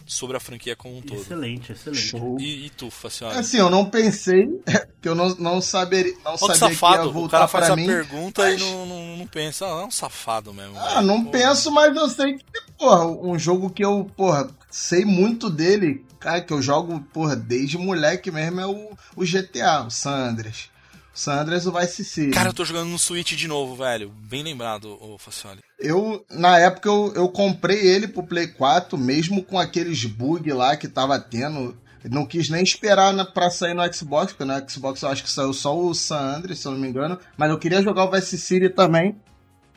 [0.08, 1.20] sobre a franquia como um todo.
[1.20, 2.02] Excelente, excelente.
[2.10, 2.38] Show.
[2.40, 3.38] E, e tu, Facioli?
[3.38, 4.48] Assim, eu não pensei,
[5.02, 7.66] que eu não, não saberia, não que sabia que ia safado, o voltar cara faz
[7.66, 7.88] pra a mim.
[7.88, 9.66] pergunta e mas- não, não, não pensa.
[9.66, 10.78] Ah, é um safado mesmo.
[10.78, 11.08] Ah, velho.
[11.08, 11.32] não Pô.
[11.32, 12.44] penso, mas eu sei que,
[12.78, 17.76] porra, um jogo que eu, porra, sei muito dele, cara, que eu jogo, porra, desde
[17.78, 20.66] moleque mesmo é o, o GTA, o San Andreas.
[20.66, 20.75] O
[21.16, 22.32] San Andreas o Vice City.
[22.32, 24.12] Cara, eu tô jogando no Switch de novo, velho.
[24.30, 25.62] Bem lembrado, ô Facioli.
[25.80, 30.76] Eu, na época, eu, eu comprei ele pro Play 4, mesmo com aqueles bug lá
[30.76, 31.78] que tava tendo.
[32.04, 35.30] Não quis nem esperar na, pra sair no Xbox, porque no Xbox eu acho que
[35.32, 37.18] saiu só o San Andreas, se eu não me engano.
[37.38, 39.16] Mas eu queria jogar o Vice City também.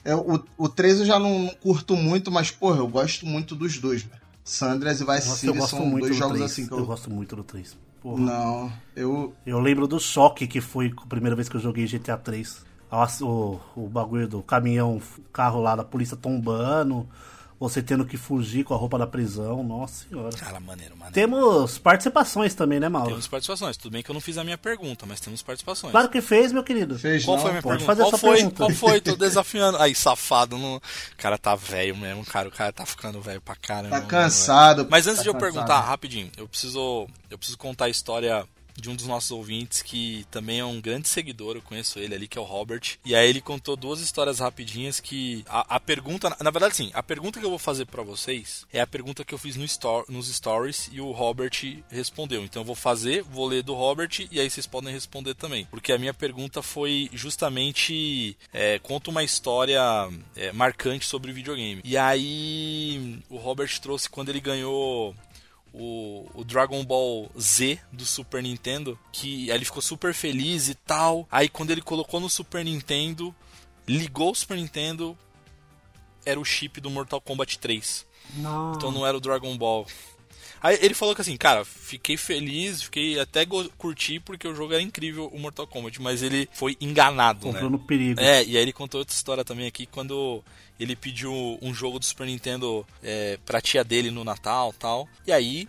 [0.05, 3.55] Eu, o, o 3 eu já não, não curto muito, mas, porra, eu gosto muito
[3.55, 4.21] dos dois, velho.
[4.43, 6.51] San Andreas e Vice Nossa, eu City gosto são muito dois do jogos 3.
[6.51, 6.79] assim que eu...
[6.79, 6.87] eu...
[6.87, 7.77] gosto muito do 3.
[8.09, 8.23] Porra.
[8.23, 9.35] Não, eu...
[9.45, 12.65] Eu lembro do choque que foi a primeira vez que eu joguei GTA 3.
[12.91, 15.01] Nossa, O, o bagulho do caminhão,
[15.33, 17.07] carro lá da polícia tombando,
[17.59, 19.63] você tendo que fugir com a roupa da prisão.
[19.65, 20.37] Nossa senhora.
[20.37, 21.15] Cara, maneiro, maneiro.
[21.15, 23.09] Temos participações também, né, Mauro?
[23.11, 23.77] Temos participações.
[23.77, 25.91] Tudo bem que eu não fiz a minha pergunta, mas temos participações.
[25.91, 26.99] Claro que fez, meu querido.
[26.99, 27.97] Fez Qual não, foi a minha pode pergunta?
[27.97, 28.37] fazer Qual foi?
[28.37, 28.57] pergunta.
[28.57, 29.01] Qual foi?
[29.01, 29.79] Tô desafiando.
[29.79, 30.57] Aí, safado.
[30.57, 30.77] Não...
[30.77, 30.83] O
[31.17, 32.49] cara tá velho mesmo, cara.
[32.49, 33.97] O cara tá ficando velho pra caramba.
[33.97, 34.79] Tá né, cansado.
[34.79, 34.89] velho?
[34.91, 35.53] Mas antes tá de eu cansado.
[35.53, 38.47] perguntar, rapidinho, eu preciso, eu preciso contar a história
[38.81, 42.29] de um dos nossos ouvintes que também é um grande seguidor, eu conheço ele ali,
[42.29, 42.99] que é o Robert.
[43.05, 47.03] E aí ele contou duas histórias rapidinhas que a, a pergunta, na verdade sim, a
[47.03, 49.69] pergunta que eu vou fazer pra vocês é a pergunta que eu fiz no
[50.09, 51.53] nos stories e o Robert
[51.91, 52.43] respondeu.
[52.45, 55.67] Então eu vou fazer, vou ler do Robert e aí vocês podem responder também.
[55.71, 59.81] Porque a minha pergunta foi justamente é, conta uma história
[60.37, 61.83] é, marcante sobre videogame.
[61.85, 65.15] E aí o Robert trouxe quando ele ganhou
[65.73, 70.75] o, o Dragon Ball Z do Super Nintendo, que aí ele ficou super feliz e
[70.75, 71.27] tal.
[71.31, 73.35] Aí quando ele colocou no Super Nintendo,
[73.87, 75.17] ligou o Super Nintendo,
[76.25, 78.07] era o chip do Mortal Kombat 3.
[78.37, 78.73] Não.
[78.75, 79.87] Então não era o Dragon Ball.
[80.61, 84.73] Aí ele falou que assim, cara, fiquei feliz, fiquei até go- curti porque o jogo
[84.73, 87.53] era incrível, o Mortal Kombat, mas ele foi enganado, né?
[87.53, 88.21] Comprou no perigo.
[88.21, 90.43] É, e aí ele contou outra história também aqui quando
[90.79, 95.09] ele pediu um jogo do Super Nintendo é, pra tia dele no Natal tal.
[95.27, 95.69] E aí,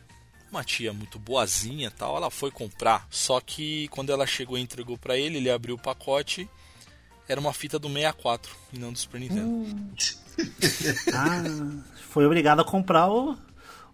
[0.52, 3.08] uma tia muito boazinha tal, ela foi comprar.
[3.10, 6.50] Só que quando ela chegou e entregou pra ele, ele abriu o pacote.
[7.28, 9.68] Era uma fita do 64 e não do Super Nintendo.
[11.14, 11.44] Ah,
[12.10, 13.38] foi obrigado a comprar o,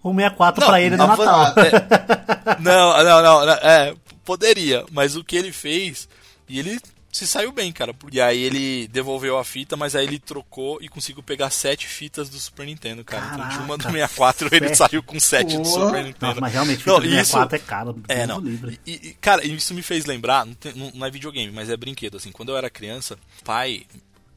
[0.01, 1.53] o 64 pra ele no Natal.
[1.57, 6.07] é, não, não, não, não, é, poderia, mas o que ele fez,
[6.47, 6.79] e ele
[7.15, 7.95] se saiu bem, cara.
[8.11, 12.27] E aí ele devolveu a fita, mas aí ele trocou e conseguiu pegar sete fitas
[12.29, 13.25] do Super Nintendo, cara.
[13.33, 14.77] então de uma do Caraca, 64 ele sete.
[14.77, 15.65] saiu com sete do.
[15.65, 16.27] Super Nintendo.
[16.27, 18.03] Nossa, mas realmente, fita Não, do isso- 64 é caro.
[18.09, 18.39] É, não.
[18.39, 18.79] livre.
[18.85, 21.77] E, e, cara, isso me fez lembrar, não, tem- não- não é videogame, mas é
[21.77, 22.31] brinquedo, assim.
[22.31, 23.85] Quando eu era criança, pai.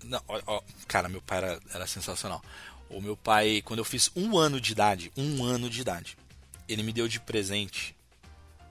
[0.05, 2.41] Não, ó, ó, cara, meu pai era, era sensacional.
[2.89, 6.17] O meu pai, quando eu fiz um ano de idade, um ano de idade,
[6.69, 7.95] ele me deu de presente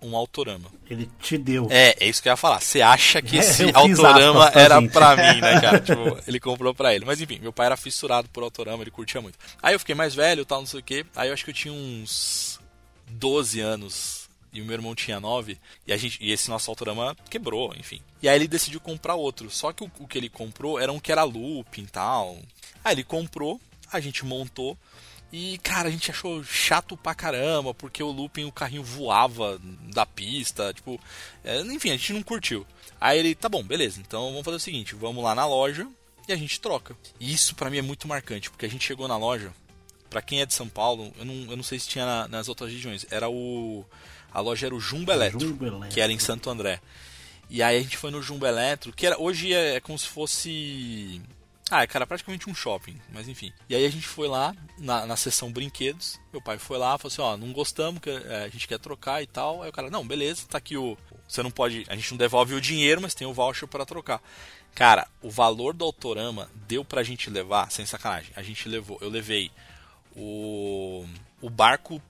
[0.02, 0.72] um autorama.
[0.90, 1.68] Ele te deu.
[1.70, 2.60] É, é isso que eu ia falar.
[2.62, 4.92] Você acha que É, esse autorama pra era gente.
[4.92, 5.80] pra mim, né, cara?
[5.82, 7.06] Tipo, ele comprou pra ele.
[7.06, 9.38] Mas enfim, meu pai era fissurado por autorama, ele curtia muito.
[9.62, 11.06] Aí eu fiquei mais velho, tal, não sei o quê.
[11.16, 12.60] Aí eu acho que eu tinha uns
[13.10, 15.58] 12 anos e o meu irmão tinha 9.
[15.86, 18.02] E, a gente, e esse nosso autorama quebrou, enfim.
[18.22, 19.50] E aí ele decidiu comprar outro.
[19.50, 22.38] Só que o, o que ele comprou era um que era looping e tal.
[22.84, 23.60] Aí ele comprou,
[23.92, 24.78] a gente montou.
[25.32, 29.60] E, cara, a gente achou chato pra caramba, porque o looping, o carrinho voava
[29.94, 31.00] da pista, tipo...
[31.44, 32.66] é, enfim, a gente não curtiu.
[33.00, 35.86] Aí ele, tá bom, beleza, então vamos fazer o seguinte, vamos lá na loja
[36.28, 36.96] e a gente troca.
[37.20, 39.52] E isso pra mim é muito marcante, porque a gente chegou na loja,
[40.10, 42.48] pra quem é de São Paulo, eu não, eu não sei se tinha na- nas
[42.48, 43.86] outras regiões, era o...
[44.34, 45.90] A loja era o Jumbo Eletro, Jumbo Eletro.
[45.90, 46.80] que era em Santo André.
[47.50, 50.08] E aí a gente foi no Jumbo Eletro, que era, hoje é, é como se
[50.08, 51.22] fosse
[51.70, 53.52] Ah, cara, praticamente um shopping, mas enfim.
[53.68, 56.20] E aí a gente foi lá na, na sessão brinquedos.
[56.32, 59.22] Meu pai foi lá, falou assim: ó, não gostamos, que é, a gente quer trocar
[59.22, 59.64] e tal.
[59.64, 60.98] Aí o cara, não, beleza, tá aqui o.
[61.28, 61.86] Você não pode.
[61.90, 64.22] A gente não devolve o dinheiro, mas tem o voucher para trocar.
[64.74, 68.32] Cara, o valor do Autorama deu pra gente levar, sem sacanagem.
[68.36, 69.52] A gente levou, eu levei
[70.16, 71.06] o,
[71.42, 72.02] o barco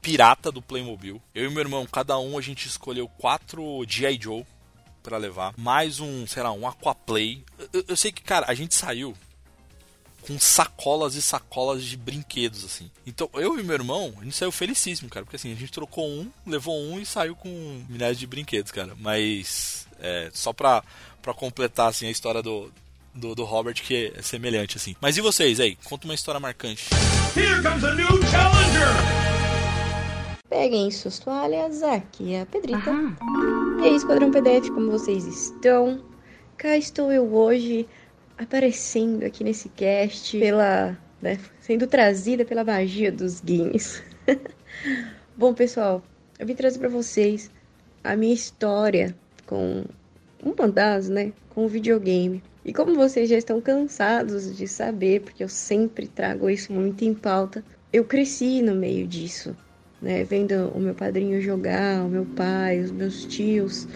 [0.00, 1.20] pirata do Playmobil.
[1.34, 4.18] Eu e meu irmão, cada um a gente escolheu quatro G.I.
[4.20, 4.46] Joe
[5.02, 7.42] para levar, mais um, sei lá, um Aquaplay.
[7.72, 9.14] Eu, eu sei que, cara, a gente saiu
[10.22, 12.90] com sacolas e sacolas de brinquedos, assim.
[13.06, 16.08] Então, eu e meu irmão, a gente saiu felicíssimo, cara, porque assim, a gente trocou
[16.08, 18.94] um, levou um e saiu com milhares de brinquedos, cara.
[18.98, 20.84] Mas, é, só pra,
[21.22, 22.70] pra completar, assim, a história do,
[23.14, 24.94] do, do Robert, que é semelhante, assim.
[25.00, 25.76] Mas e vocês, aí?
[25.84, 26.88] Conta uma história marcante.
[27.34, 29.39] Here comes a new challenger!
[30.50, 32.90] Peguem suas toalhas, aqui é a Pedrita.
[33.78, 36.02] E aí, Esquadrão PDF, como vocês estão?
[36.56, 37.88] Cá estou eu hoje,
[38.36, 44.02] aparecendo aqui nesse cast, pela, né, sendo trazida pela magia dos games.
[45.38, 46.02] Bom, pessoal,
[46.36, 47.48] eu vim trazer para vocês
[48.02, 49.14] a minha história
[49.46, 49.84] com
[50.42, 52.42] uma das, né, com o videogame.
[52.64, 57.14] E como vocês já estão cansados de saber, porque eu sempre trago isso muito em
[57.14, 59.54] pauta, eu cresci no meio disso
[60.00, 60.24] né?
[60.24, 63.86] Vendo o meu padrinho jogar, o meu pai, os meus tios.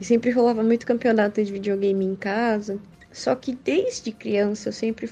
[0.00, 2.78] E sempre rolava muito campeonato de videogame em casa.
[3.12, 5.10] Só que desde criança eu sempre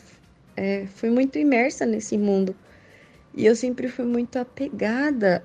[0.56, 2.54] é, fui muito imersa nesse mundo.
[3.34, 5.44] E eu sempre fui muito apegada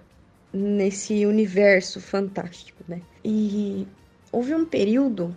[0.53, 3.01] nesse universo fantástico, né?
[3.23, 3.87] E
[4.31, 5.35] houve um período,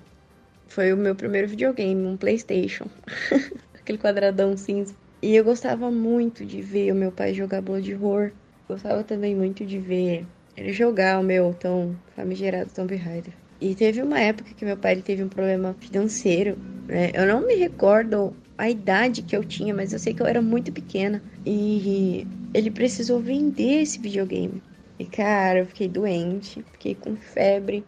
[0.68, 2.86] foi o meu primeiro videogame, um PlayStation,
[3.74, 4.94] aquele quadradão cinza.
[5.22, 8.32] E eu gostava muito de ver o meu pai jogar Blood Roar.
[8.68, 10.26] Gostava também muito de ver
[10.56, 13.32] ele jogar o meu tão famigerado Tomb Raider.
[13.60, 17.10] E teve uma época que meu pai teve um problema financeiro, né?
[17.14, 20.42] Eu não me recordo a idade que eu tinha, mas eu sei que eu era
[20.42, 21.22] muito pequena.
[21.44, 24.62] E ele precisou vender esse videogame.
[24.98, 27.84] E cara, eu fiquei doente, fiquei com febre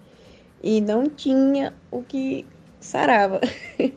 [0.63, 2.45] e não tinha o que
[2.81, 3.41] sarava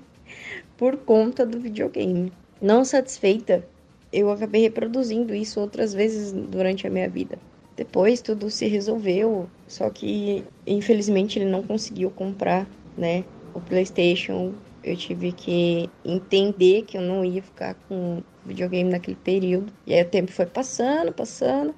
[0.77, 2.31] por conta do videogame.
[2.61, 3.65] Não satisfeita,
[4.11, 7.37] eu acabei reproduzindo isso outras vezes durante a minha vida.
[7.75, 14.53] Depois tudo se resolveu, só que infelizmente ele não conseguiu comprar, né, o PlayStation.
[14.83, 19.71] Eu tive que entender que eu não ia ficar com videogame naquele período.
[19.85, 21.73] E aí o tempo foi passando, passando.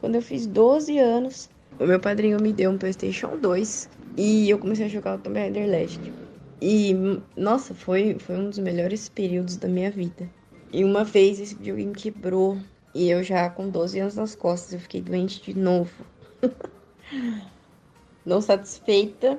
[0.00, 4.58] Quando eu fiz 12 anos, o meu padrinho me deu um PlayStation 2 e eu
[4.58, 6.12] comecei a jogar o Tomb Raider Legend.
[6.60, 6.94] E
[7.36, 10.28] nossa, foi foi um dos melhores períodos da minha vida.
[10.72, 12.58] E uma vez esse videogame quebrou
[12.94, 15.92] e eu já com 12 anos nas costas eu fiquei doente de novo.
[18.24, 19.38] Não satisfeita,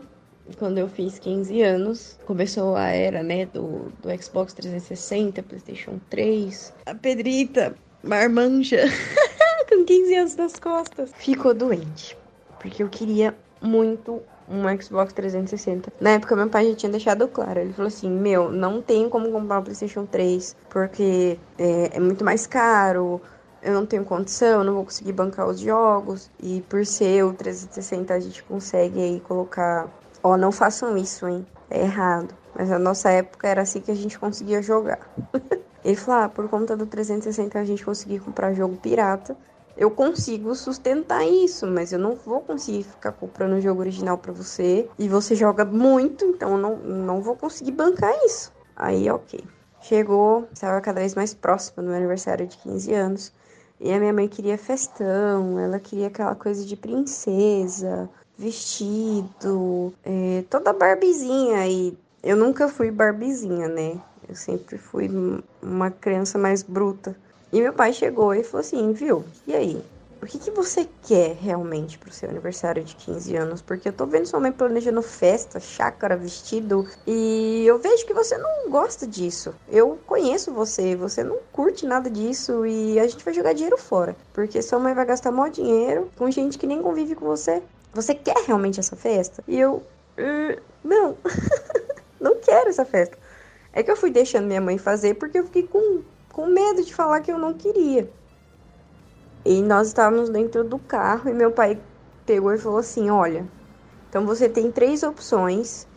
[0.57, 6.73] quando eu fiz 15 anos, começou a era, né, do, do Xbox 360, PlayStation 3.
[6.85, 8.85] A Pedrita, marmanja,
[9.67, 12.17] com 15 anos nas costas, ficou doente.
[12.59, 15.91] Porque eu queria muito um Xbox 360.
[15.99, 17.59] Na época, meu pai já tinha deixado claro.
[17.59, 22.23] Ele falou assim: Meu, não tenho como comprar um PlayStation 3 porque é, é muito
[22.23, 23.21] mais caro.
[23.61, 26.31] Eu não tenho condição, não vou conseguir bancar os jogos.
[26.41, 29.87] E por ser o 360, a gente consegue aí colocar.
[30.23, 31.45] Ó, oh, não façam isso, hein?
[31.69, 32.33] É errado.
[32.55, 34.99] Mas na nossa época era assim que a gente conseguia jogar.
[35.83, 39.35] Ele falou: ah, por conta do 360 a gente conseguia comprar jogo pirata
[39.77, 44.33] eu consigo sustentar isso, mas eu não vou conseguir ficar comprando o jogo original para
[44.33, 48.51] você e você joga muito, então eu não, não vou conseguir bancar isso.
[48.75, 49.43] Aí, ok.
[49.81, 53.31] Chegou, estava cada vez mais próximo do meu aniversário de 15 anos.
[53.79, 60.73] E a minha mãe queria festão, ela queria aquela coisa de princesa, vestido, é, toda
[60.73, 61.67] barbizinha.
[61.67, 64.01] E eu nunca fui barbizinha, né?
[64.27, 65.09] Eu sempre fui
[65.61, 67.15] uma criança mais bruta.
[67.51, 69.23] E meu pai chegou e falou assim, viu?
[69.45, 69.81] E aí?
[70.21, 73.61] O que, que você quer realmente pro seu aniversário de 15 anos?
[73.61, 78.35] Porque eu tô vendo sua mãe planejando festa, chácara, vestido, e eu vejo que você
[78.37, 79.53] não gosta disso.
[79.69, 84.15] Eu conheço você, você não curte nada disso e a gente vai jogar dinheiro fora.
[84.33, 87.61] Porque sua mãe vai gastar maior dinheiro com gente que nem convive com você.
[87.93, 89.43] Você quer realmente essa festa?
[89.47, 89.83] E eu.
[90.17, 91.15] Uh, não,
[92.19, 93.17] não quero essa festa.
[93.71, 96.01] É que eu fui deixando minha mãe fazer porque eu fiquei com
[96.37, 98.07] com medo de falar que eu não queria.
[99.43, 101.81] E nós estávamos dentro do carro e meu pai
[102.27, 103.43] pegou e falou assim: Olha,
[104.07, 105.87] então você tem três opções.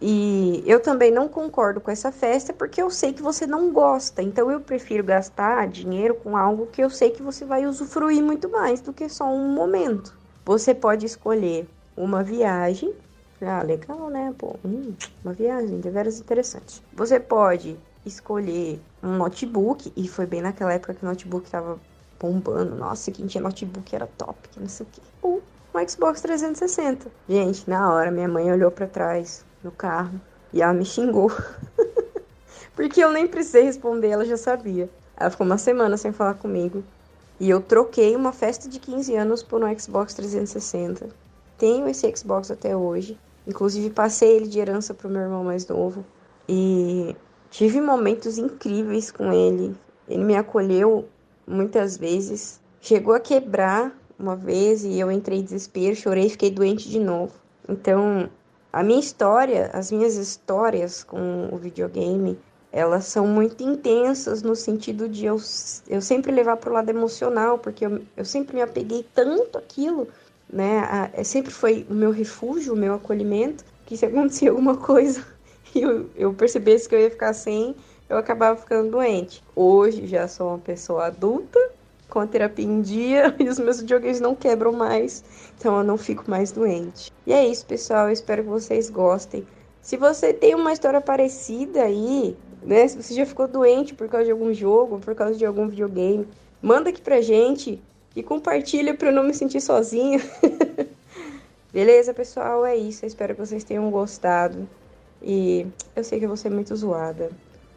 [0.00, 4.22] E eu também não concordo com essa festa porque eu sei que você não gosta.
[4.22, 8.48] Então eu prefiro gastar dinheiro com algo que eu sei que você vai usufruir muito
[8.48, 10.16] mais do que só um momento.
[10.44, 12.92] Você pode escolher uma viagem.
[13.40, 14.32] Ah, legal, né?
[14.38, 16.82] Pô, hum, uma viagem, de veras interessante.
[16.92, 21.78] Você pode escolher um notebook, e foi bem naquela época que o notebook tava
[22.20, 22.76] bombando.
[22.76, 25.00] Nossa, quem tinha notebook era top, que não sei o quê.
[25.20, 25.42] Ou
[25.74, 27.10] um Xbox 360.
[27.28, 30.20] Gente, na hora minha mãe olhou para trás no carro
[30.52, 31.32] e ela me xingou.
[32.76, 34.88] Porque eu nem precisei responder, ela já sabia.
[35.16, 36.84] Ela ficou uma semana sem falar comigo.
[37.40, 41.08] E eu troquei uma festa de 15 anos por um Xbox 360.
[41.58, 43.18] Tenho esse Xbox até hoje.
[43.46, 46.04] Inclusive passei ele de herança pro meu irmão mais novo.
[46.48, 47.16] E
[47.52, 49.76] tive momentos incríveis com ele.
[50.08, 51.06] Ele me acolheu
[51.46, 52.58] muitas vezes.
[52.80, 57.34] Chegou a quebrar uma vez e eu entrei em desespero, chorei fiquei doente de novo.
[57.68, 58.28] Então,
[58.72, 62.38] a minha história, as minhas histórias com o videogame,
[62.72, 65.36] elas são muito intensas no sentido de eu,
[65.88, 70.08] eu sempre levar para o lado emocional, porque eu, eu sempre me apeguei tanto àquilo,
[70.50, 70.78] né?
[70.78, 75.22] A, é, sempre foi o meu refúgio, o meu acolhimento, que se acontecer alguma coisa
[75.74, 77.74] e eu, eu percebesse que eu ia ficar sem,
[78.08, 79.42] eu acabava ficando doente.
[79.54, 81.58] Hoje já sou uma pessoa adulta,
[82.08, 85.24] com a terapia em dia e os meus videogames não quebram mais,
[85.58, 87.10] então eu não fico mais doente.
[87.26, 88.06] E é isso, pessoal.
[88.06, 89.46] Eu espero que vocês gostem.
[89.80, 92.86] Se você tem uma história parecida aí, né?
[92.86, 96.28] Se você já ficou doente por causa de algum jogo, por causa de algum videogame,
[96.60, 97.82] manda aqui pra gente
[98.14, 100.20] e compartilha para eu não me sentir sozinha.
[101.72, 102.66] Beleza, pessoal?
[102.66, 103.04] É isso.
[103.04, 104.68] Eu espero que vocês tenham gostado.
[105.22, 107.30] E eu sei que eu vou ser muito zoada.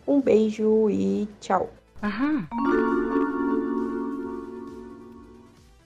[0.08, 1.72] Um beijo e tchau.
[2.02, 2.48] Aham.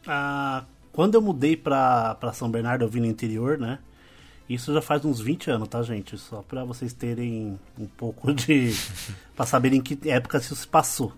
[0.07, 3.79] Ah, quando eu mudei pra, pra São Bernardo, eu vim no interior, né?
[4.49, 6.17] Isso já faz uns 20 anos, tá, gente?
[6.17, 8.73] Só pra vocês terem um pouco de.
[9.35, 11.13] pra saberem que época isso se passou.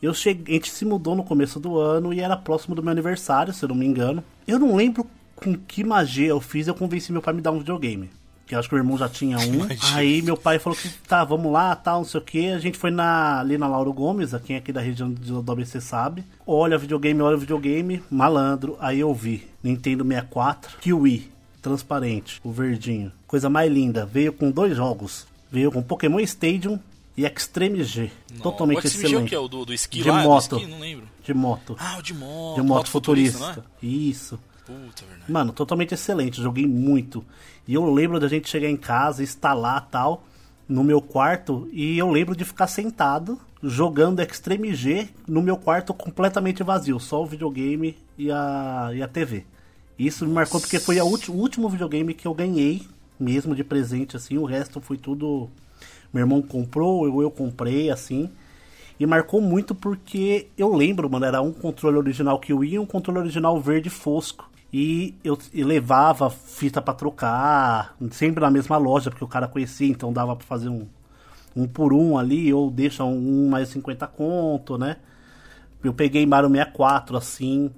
[0.00, 2.92] Eu cheguei, a gente se mudou no começo do ano e era próximo do meu
[2.92, 4.24] aniversário, se eu não me engano.
[4.46, 7.50] Eu não lembro com que magia eu fiz, eu convenci meu pai a me dar
[7.50, 8.08] um videogame
[8.50, 9.54] que acho que o meu irmão já tinha um.
[9.54, 9.96] Imagina.
[9.96, 12.48] Aí meu pai falou que tá, vamos lá, tal, não sei o que.
[12.50, 16.24] A gente foi na, ali na Lauro Gomes, quem aqui da região de você sabe.
[16.44, 18.76] Olha videogame, olha videogame, malandro.
[18.80, 21.30] Aí eu vi Nintendo 64, Kiwi,
[21.62, 23.12] transparente, o verdinho.
[23.26, 25.26] Coisa mais linda, veio com dois jogos.
[25.50, 26.78] Veio com Pokémon Stadium
[27.16, 28.10] e Extreme G.
[28.32, 29.10] Não, totalmente o excelente.
[29.10, 30.22] G é o que é o do, do esqui de lá?
[30.22, 30.56] moto.
[30.56, 31.06] Esqui, não lembro.
[31.22, 31.76] De moto.
[31.78, 32.54] Ah, o de moto.
[32.54, 33.38] De moto, moto futurista.
[33.38, 33.86] futurista é?
[33.86, 34.38] Isso.
[34.64, 35.30] Puta, verdade.
[35.32, 36.40] Mano, totalmente excelente.
[36.40, 37.24] Joguei muito.
[37.70, 40.24] E eu lembro da gente chegar em casa, instalar tal,
[40.68, 45.94] no meu quarto, e eu lembro de ficar sentado jogando Extreme G no meu quarto
[45.94, 49.44] completamente vazio, só o videogame e a, e a TV.
[49.96, 52.82] Isso me marcou porque foi o último videogame que eu ganhei,
[53.20, 54.36] mesmo de presente, assim.
[54.36, 55.48] O resto foi tudo.
[56.12, 58.28] Meu irmão comprou, eu, eu comprei, assim.
[58.98, 62.78] E marcou muito porque eu lembro, mano, era um controle original que eu ia e
[62.80, 64.49] um controle original verde fosco.
[64.72, 69.88] E eu, eu levava fita para trocar, sempre na mesma loja, porque o cara conhecia,
[69.88, 70.86] então dava para fazer um,
[71.56, 74.96] um por um ali, ou deixa um, mais 50 conto, né?
[75.82, 77.70] Eu peguei Mario 64, assim.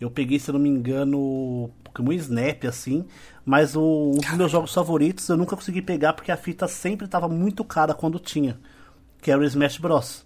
[0.00, 3.04] Eu peguei, se não me engano, Pokémon Snap, assim.
[3.44, 7.06] Mas o, um dos meus jogos favoritos eu nunca consegui pegar porque a fita sempre
[7.06, 8.58] estava muito cara quando tinha.
[9.20, 10.24] Que era o Smash Bros.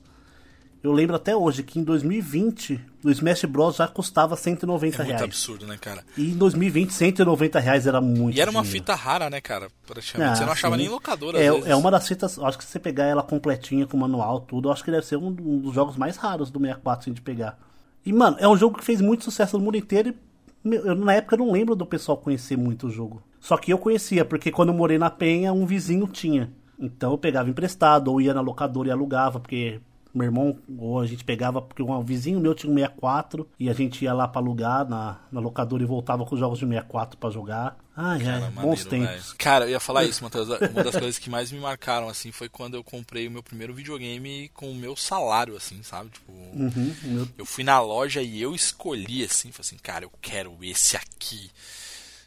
[0.84, 5.08] Eu lembro até hoje que em 2020 o Smash Bros já custava 190 é reais.
[5.08, 6.04] muito absurdo, né, cara?
[6.14, 8.36] E em 2020 190 reais era muito.
[8.36, 8.84] E era uma dinheiro.
[8.84, 9.70] fita rara, né, cara?
[9.86, 10.32] Praticamente.
[10.32, 10.82] Ah, você não achava sim.
[10.82, 11.38] nem locadora.
[11.38, 12.38] É, é uma das fitas.
[12.38, 15.28] Acho que se você pegar ela completinha com manual, tudo, acho que deve ser um,
[15.28, 17.58] um dos jogos mais raros do 64 assim, de pegar.
[18.04, 21.14] E, mano, é um jogo que fez muito sucesso no mundo inteiro e eu, na
[21.14, 23.22] época eu não lembro do pessoal conhecer muito o jogo.
[23.40, 26.52] Só que eu conhecia, porque quando eu morei na Penha, um vizinho tinha.
[26.78, 29.80] Então eu pegava emprestado, ou ia na locadora e alugava, porque
[30.14, 33.72] meu irmão, ou a gente pegava, porque um vizinho meu tinha um 64 e a
[33.72, 37.18] gente ia lá pra alugar na, na locadora e voltava com os jogos de 64
[37.18, 37.76] pra jogar.
[37.96, 39.32] Ai, Cara, ai, maneiro, bons tempos.
[39.34, 40.48] Cara, eu ia falar isso, Matheus.
[40.48, 43.72] Uma das coisas que mais me marcaram, assim, foi quando eu comprei o meu primeiro
[43.74, 46.10] videogame com o meu salário, assim, sabe?
[46.10, 50.10] Tipo, Uhum, meu- eu fui na loja e eu escolhi, assim, falei assim, cara, eu
[50.20, 51.50] quero esse aqui.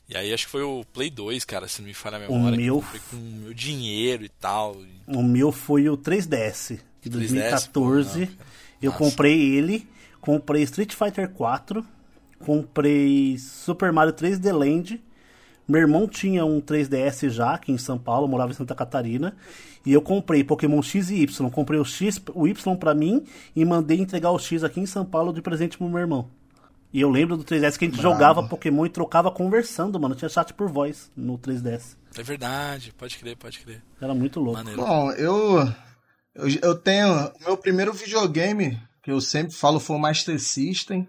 [0.10, 2.56] E aí acho que foi o Play 2, cara, se não me falha a memória.
[2.58, 4.78] que meu- com o meu dinheiro e tal.
[5.06, 6.80] O meu foi o 3DS,
[7.10, 7.30] de 3DS,
[7.72, 8.26] 2014.
[8.26, 8.38] pô, não,
[8.82, 9.88] eu comprei ele,
[10.22, 11.86] comprei Street Fighter 4,
[12.39, 15.03] comprei Super Mario 3D Land.
[15.68, 19.36] Meu irmão tinha um 3DS já aqui em São Paulo, morava em Santa Catarina.
[19.86, 21.49] E eu comprei Pokémon X e Y.
[21.49, 23.24] Comprei o X, o Y pra mim
[23.55, 26.30] e mandei entregar o X aqui em São Paulo de presente pro meu irmão.
[26.93, 28.14] E eu lembro do 3DS que a gente Bravo.
[28.16, 30.16] jogava Pokémon e trocava conversando, mano.
[30.16, 31.97] Tinha chat por voz no 3DS.
[32.18, 33.84] É verdade, pode crer, pode crer.
[34.01, 34.58] Era muito louco.
[34.58, 34.82] Maneiro.
[34.82, 35.74] Bom, eu,
[36.38, 37.08] eu, eu tenho.
[37.42, 41.08] O meu primeiro videogame, que eu sempre falo, foi o Master System.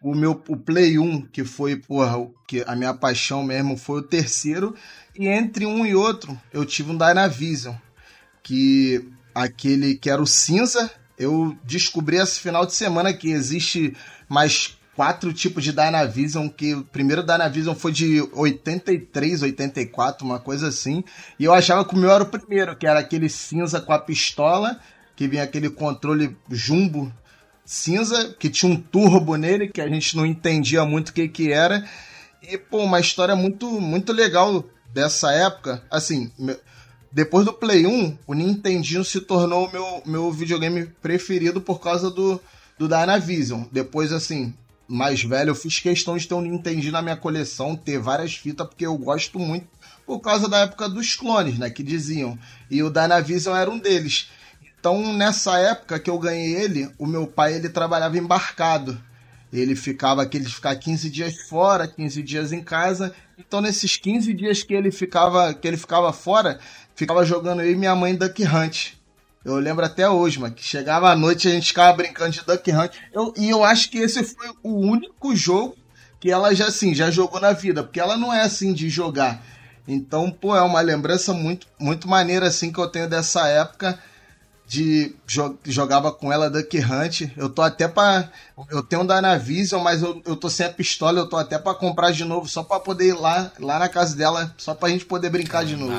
[0.00, 4.04] O meu o Play 1, que foi, porra, que a minha paixão mesmo, foi o
[4.04, 4.74] terceiro.
[5.18, 7.74] E entre um e outro, eu tive um Dynavision.
[8.42, 10.90] Que aquele que era o cinza.
[11.18, 13.94] Eu descobri esse final de semana que existe
[14.26, 20.68] mais quatro tipos de Dynavision, que o primeiro Dynavision foi de 83, 84, uma coisa
[20.68, 21.02] assim.
[21.38, 23.98] E eu achava que o meu era o primeiro, que era aquele cinza com a
[23.98, 24.78] pistola,
[25.16, 27.10] que vinha aquele controle jumbo
[27.64, 31.50] cinza, que tinha um turbo nele, que a gente não entendia muito o que que
[31.50, 31.82] era.
[32.42, 35.82] E, pô, uma história muito, muito legal dessa época.
[35.90, 36.30] Assim,
[37.10, 42.10] depois do Play 1, o Nintendinho se tornou o meu, meu videogame preferido por causa
[42.10, 42.38] do,
[42.78, 43.64] do Dynavision.
[43.72, 44.52] Depois, assim,
[44.90, 48.66] mais velho, eu fiz questão de ter um Nintendinho na minha coleção, ter várias fitas,
[48.66, 49.68] porque eu gosto muito
[50.04, 52.36] por causa da época dos clones, né, que diziam.
[52.68, 54.28] E o Dynavision era um deles.
[54.78, 59.00] Então, nessa época que eu ganhei ele, o meu pai ele trabalhava embarcado.
[59.52, 63.14] Ele ficava aqueles ficar 15 dias fora, 15 dias em casa.
[63.38, 66.58] Então, nesses 15 dias que ele ficava, que ele ficava fora,
[66.96, 68.99] ficava jogando eu e minha mãe Duck Hunt.
[69.44, 72.70] Eu lembro até hoje, mano, que chegava à noite a gente ficava brincando de Duck
[72.70, 72.92] Hunt.
[73.12, 75.76] Eu, e eu acho que esse foi o único jogo
[76.20, 79.42] que ela já assim, já jogou na vida, porque ela não é assim de jogar.
[79.88, 83.98] Então, pô, é uma lembrança muito muito maneira assim que eu tenho dessa época
[84.70, 85.16] de
[85.64, 87.22] jogava com ela Duck Hunt.
[87.36, 88.30] Eu tô até para
[88.70, 91.74] eu tenho um Dynavision, mas eu, eu tô sem a pistola, eu tô até para
[91.74, 95.06] comprar de novo só para poder ir lá lá na casa dela, só pra gente
[95.06, 95.92] poder brincar de novo.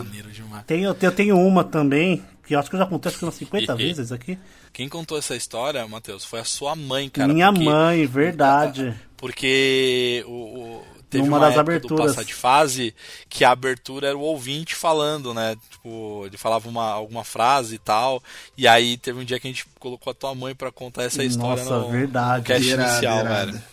[0.65, 3.25] Tem, eu, eu tenho uma também, que eu acho que eu já contei acho que
[3.25, 4.37] umas 50 vezes aqui.
[4.73, 7.31] Quem contou essa história, Matheus, foi a sua mãe, cara.
[7.33, 8.93] Minha porque, mãe, verdade.
[9.17, 11.97] Porque o, o teve Numa uma das época aberturas.
[12.05, 12.95] do passar de fase
[13.29, 15.55] que a abertura era o ouvinte falando, né?
[15.69, 18.23] Tipo, ele falava uma, alguma frase e tal.
[18.57, 21.23] E aí teve um dia que a gente colocou a tua mãe pra contar essa
[21.23, 22.39] história Nossa, no, verdade.
[22.39, 23.51] no cast Irado, inicial, irado.
[23.51, 23.63] velho.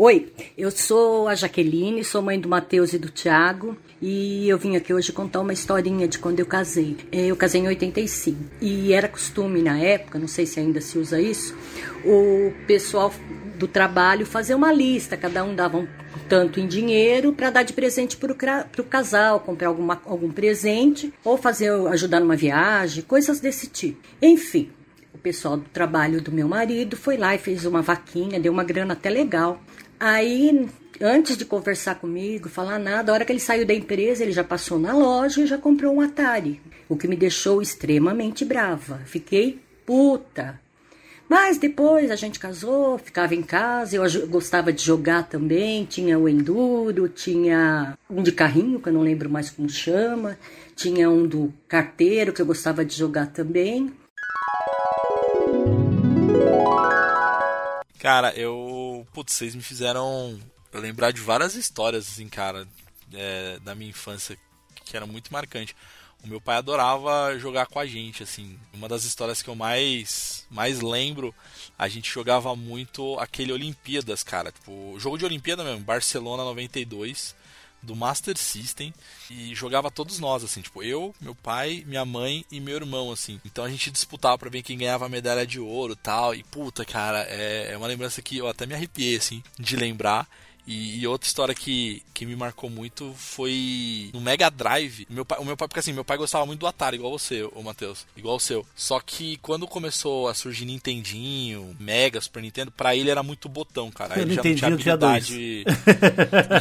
[0.00, 4.76] Oi, eu sou a Jaqueline, sou mãe do Matheus e do Thiago e eu vim
[4.76, 6.96] aqui hoje contar uma historinha de quando eu casei.
[7.10, 11.00] Eh, Eu casei em 85 e era costume na época, não sei se ainda se
[11.00, 11.52] usa isso,
[12.04, 13.12] o pessoal
[13.58, 15.88] do trabalho fazer uma lista, cada um dava um
[16.28, 18.30] tanto em dinheiro para dar de presente para
[18.78, 24.00] o casal, comprar alguma, algum presente ou fazer ajudar numa viagem, coisas desse tipo.
[24.22, 24.70] Enfim,
[25.12, 28.62] o pessoal do trabalho do meu marido foi lá e fez uma vaquinha, deu uma
[28.62, 29.60] grana até legal.
[30.00, 30.68] Aí,
[31.00, 34.44] antes de conversar comigo, falar nada, a hora que ele saiu da empresa, ele já
[34.44, 39.00] passou na loja e já comprou um Atari, o que me deixou extremamente brava.
[39.04, 40.60] Fiquei puta.
[41.28, 46.26] Mas depois a gente casou, ficava em casa, eu gostava de jogar também, tinha o
[46.28, 50.38] Enduro, tinha um de carrinho, que eu não lembro mais como chama,
[50.74, 53.92] tinha um do carteiro, que eu gostava de jogar também.
[57.98, 59.06] Cara, eu.
[59.12, 60.38] Putz, vocês me fizeram
[60.72, 62.66] lembrar de várias histórias, assim, cara,
[63.12, 64.38] é, da minha infância,
[64.84, 65.74] que era muito marcante.
[66.22, 68.58] O meu pai adorava jogar com a gente, assim.
[68.72, 71.34] Uma das histórias que eu mais, mais lembro,
[71.78, 74.50] a gente jogava muito aquele Olimpíadas, cara.
[74.50, 77.36] Tipo, jogo de Olimpíada mesmo, Barcelona 92,
[77.82, 78.92] do Master System.
[79.30, 83.40] E jogava todos nós, assim, tipo, eu, meu pai, minha mãe e meu irmão, assim.
[83.44, 86.34] Então a gente disputava pra ver quem ganhava a medalha de ouro tal.
[86.34, 90.28] E puta, cara, é, é uma lembrança que eu até me arrepiei, assim, de lembrar.
[90.68, 95.06] E, e outra história que, que me marcou muito foi no Mega Drive.
[95.08, 97.10] O meu pai, o meu pai, porque assim, meu pai gostava muito do Atari, igual
[97.10, 98.06] você, o Matheus.
[98.14, 98.66] Igual o seu.
[98.76, 103.90] Só que quando começou a surgir Nintendinho, Mega, Super Nintendo, pra ele era muito botão,
[103.90, 104.20] cara.
[104.20, 105.34] Ele já não tinha habilidade.
[105.34, 105.64] ele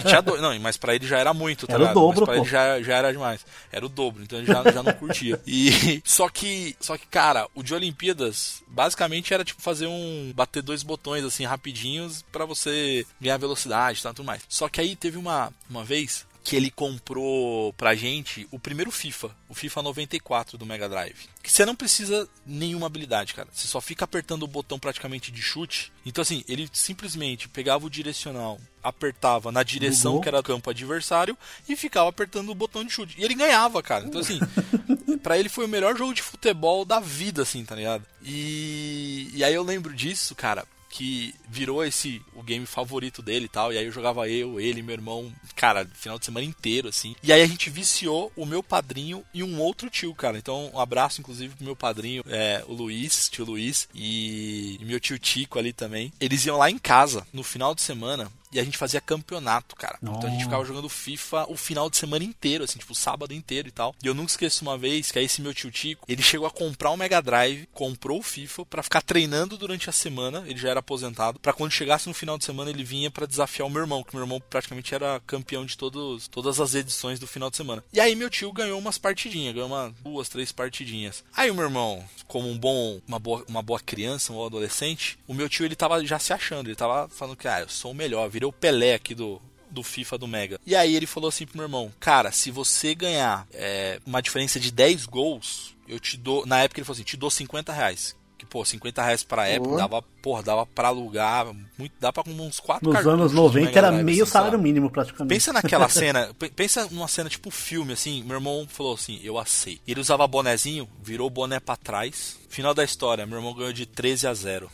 [0.07, 0.41] tinha dois.
[0.41, 1.93] Não, mas pra ele já era muito, tá Era o ligado?
[1.95, 2.41] dobro, mas pra pô.
[2.41, 3.45] ele já, já era demais.
[3.71, 5.41] Era o dobro, então ele já, já não curtia.
[5.47, 10.61] E só que, só que, cara, o de Olimpíadas basicamente era tipo fazer um bater
[10.61, 14.41] dois botões assim rapidinhos pra você ganhar velocidade, e tal, tudo mais.
[14.47, 19.29] Só que aí teve uma uma vez que ele comprou pra gente o primeiro FIFA,
[19.49, 21.27] o FIFA 94 do Mega Drive.
[21.43, 23.49] Que você não precisa nenhuma habilidade, cara.
[23.51, 25.91] Você só fica apertando o botão praticamente de chute.
[26.05, 30.23] Então assim, ele simplesmente pegava o direcional, apertava na direção Bugou.
[30.23, 31.37] que era o campo adversário
[31.67, 33.15] e ficava apertando o botão de chute.
[33.17, 34.05] E ele ganhava, cara.
[34.05, 34.39] Então assim,
[35.27, 38.05] Pra ele foi o melhor jogo de futebol da vida, assim, tá ligado?
[38.23, 43.49] E, e aí eu lembro disso, cara, que virou esse o game favorito dele e
[43.49, 43.71] tal.
[43.71, 47.15] E aí eu jogava eu, ele, meu irmão, cara, final de semana inteiro, assim.
[47.21, 50.37] E aí a gente viciou o meu padrinho e um outro tio, cara.
[50.37, 54.99] Então, um abraço, inclusive, pro meu padrinho, é, o Luiz, tio Luiz, e, e meu
[54.99, 56.11] tio Tico ali também.
[56.19, 59.97] Eles iam lá em casa no final de semana e a gente fazia campeonato, cara.
[60.01, 63.33] Então a gente ficava jogando FIFA o final de semana inteiro, assim, tipo, o sábado
[63.33, 63.95] inteiro e tal.
[64.03, 66.51] E eu nunca esqueço uma vez que aí esse meu tio Tico, ele chegou a
[66.51, 70.69] comprar um Mega Drive, comprou o FIFA pra ficar treinando durante a semana, ele já
[70.69, 73.81] era aposentado, pra quando chegasse no final de semana ele vinha pra desafiar o meu
[73.81, 77.49] irmão, que o meu irmão praticamente era campeão de todos, todas as edições do final
[77.49, 77.83] de semana.
[77.91, 81.23] E aí meu tio ganhou umas partidinhas, ganhou uma, duas, três partidinhas.
[81.35, 85.33] Aí o meu irmão, como um bom, uma boa, uma boa criança, um adolescente, o
[85.33, 87.95] meu tio ele tava já se achando, ele tava falando que, ah, eu sou o
[87.95, 90.59] melhor, virei o Pelé aqui do, do FIFA do Mega.
[90.65, 94.59] E aí ele falou assim pro meu irmão: Cara, se você ganhar é, uma diferença
[94.59, 96.45] de 10 gols, eu te dou.
[96.45, 98.15] Na época ele falou assim: Te dou 50 reais.
[98.37, 99.77] Que, pô, 50 reais pra época Pô.
[99.77, 101.47] dava, porra, dava pra alugar.
[101.77, 105.33] Muito, dá pra uns 4 Nos anos 90 era meio salário mínimo, praticamente.
[105.33, 108.21] Pensa naquela cena, pe- pensa numa cena tipo filme, assim.
[108.23, 109.81] Meu irmão falou assim: Eu aceito.
[109.87, 112.37] Ele usava bonezinho, virou o boné pra trás.
[112.49, 114.71] Final da história, meu irmão ganhou de 13 a 0.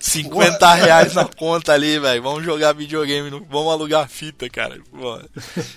[0.00, 2.22] 50 reais na conta ali, velho.
[2.22, 4.78] Vamos jogar videogame, no- vamos alugar fita, cara.
[4.90, 5.18] Pô.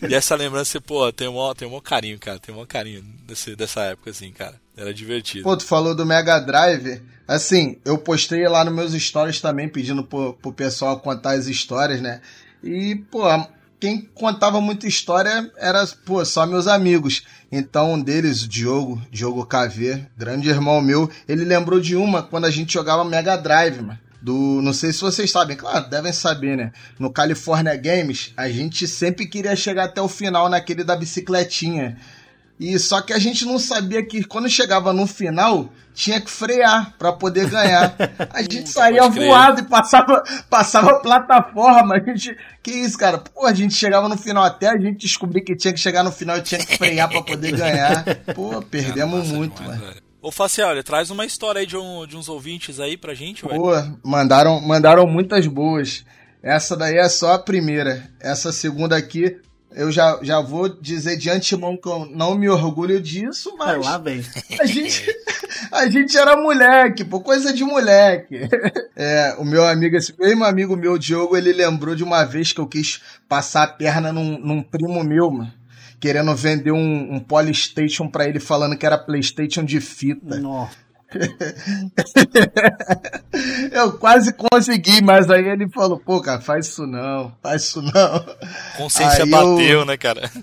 [0.07, 2.39] E essa lembrança, pô, tem um maior, tem um carinho, cara.
[2.39, 4.59] Tem um maior carinho desse, dessa época, assim, cara.
[4.81, 5.43] Era divertido.
[5.43, 7.03] Pô, tu falou do Mega Drive.
[7.27, 12.01] Assim, eu postei lá nos meus stories também, pedindo pro, pro pessoal contar as histórias,
[12.01, 12.19] né?
[12.63, 13.21] E, pô,
[13.79, 17.23] quem contava muita história era, pô, só meus amigos.
[17.51, 22.45] Então, um deles, o Diogo, Diogo KV, grande irmão meu, ele lembrou de uma quando
[22.45, 23.99] a gente jogava Mega Drive, mano.
[24.19, 26.71] Do, não sei se vocês sabem, claro, devem saber, né?
[26.97, 31.97] No California Games, a gente sempre queria chegar até o final naquele da bicicletinha.
[32.63, 36.93] E só que a gente não sabia que quando chegava no final, tinha que frear
[36.95, 37.95] pra poder ganhar.
[38.31, 41.95] A gente saía voado e passava, passava plataforma.
[41.95, 43.17] A gente, que isso, cara?
[43.17, 46.11] Pô, a gente chegava no final até a gente descobrir que tinha que chegar no
[46.11, 48.03] final e tinha que frear pra poder ganhar.
[48.35, 49.91] Pô, perdemos Massa muito, demais, mano.
[49.93, 50.01] velho.
[50.21, 53.59] Ô, Facioli, traz uma história aí de, um- de uns ouvintes aí pra gente, velho.
[53.59, 53.71] Pô,
[54.05, 56.05] mandaram, mandaram muitas boas.
[56.43, 58.07] Essa daí é só a primeira.
[58.19, 59.35] Essa segunda aqui,
[59.73, 63.85] eu já, já vou dizer de antemão que eu não me orgulho disso, É, mas
[63.85, 64.23] lá vem.
[64.59, 65.05] a gente,
[65.71, 68.39] a gente era moleque, pô, coisa de moleque.
[69.03, 72.59] É, o meu amigo, esse mesmo amigo meu, Diogo, ele lembrou de uma vez que
[72.59, 75.51] eu quis passar a perna num, num primo meu, mano.
[75.99, 80.37] Querendo vender um, um Polystation pra ele, falando que era Playstation de fita.
[80.37, 80.75] Nossa.
[83.71, 88.25] Eu quase consegui, mas aí ele falou, pô, cara, faz isso não, faz isso não.
[88.77, 90.29] Consciência Aí bateu, eu- né, cara?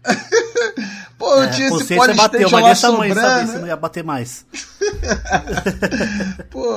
[1.19, 3.53] Pô, eu É, tinha esse consciência bateu, mas dessa mãe saber sobrando.
[3.53, 4.47] se não ia bater mais.
[6.49, 6.77] Pô,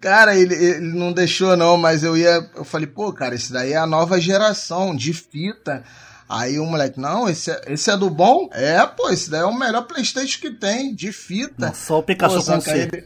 [0.00, 2.48] cara, ele, ele não deixou não, mas eu ia.
[2.54, 5.82] Eu falei, pô, cara, esse daí é a nova geração de fita.
[6.28, 8.48] Aí o moleque, não, esse é, esse é do bom?
[8.52, 11.66] É, pô, esse daí é o melhor Playstation que tem, de fita.
[11.68, 12.72] Nossa, só o Pikachu Pô, com C.
[12.72, 13.04] ele...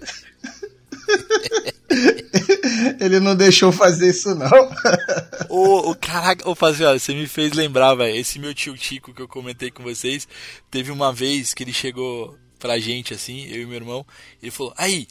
[3.00, 4.48] ele não deixou fazer isso não.
[5.50, 8.16] Ô, ô, caraca, ô, Faziola, você me fez lembrar, velho.
[8.16, 10.26] Esse meu tio Tico que eu comentei com vocês,
[10.70, 14.06] teve uma vez que ele chegou pra gente, assim, eu e meu irmão,
[14.40, 15.08] ele falou: Aí,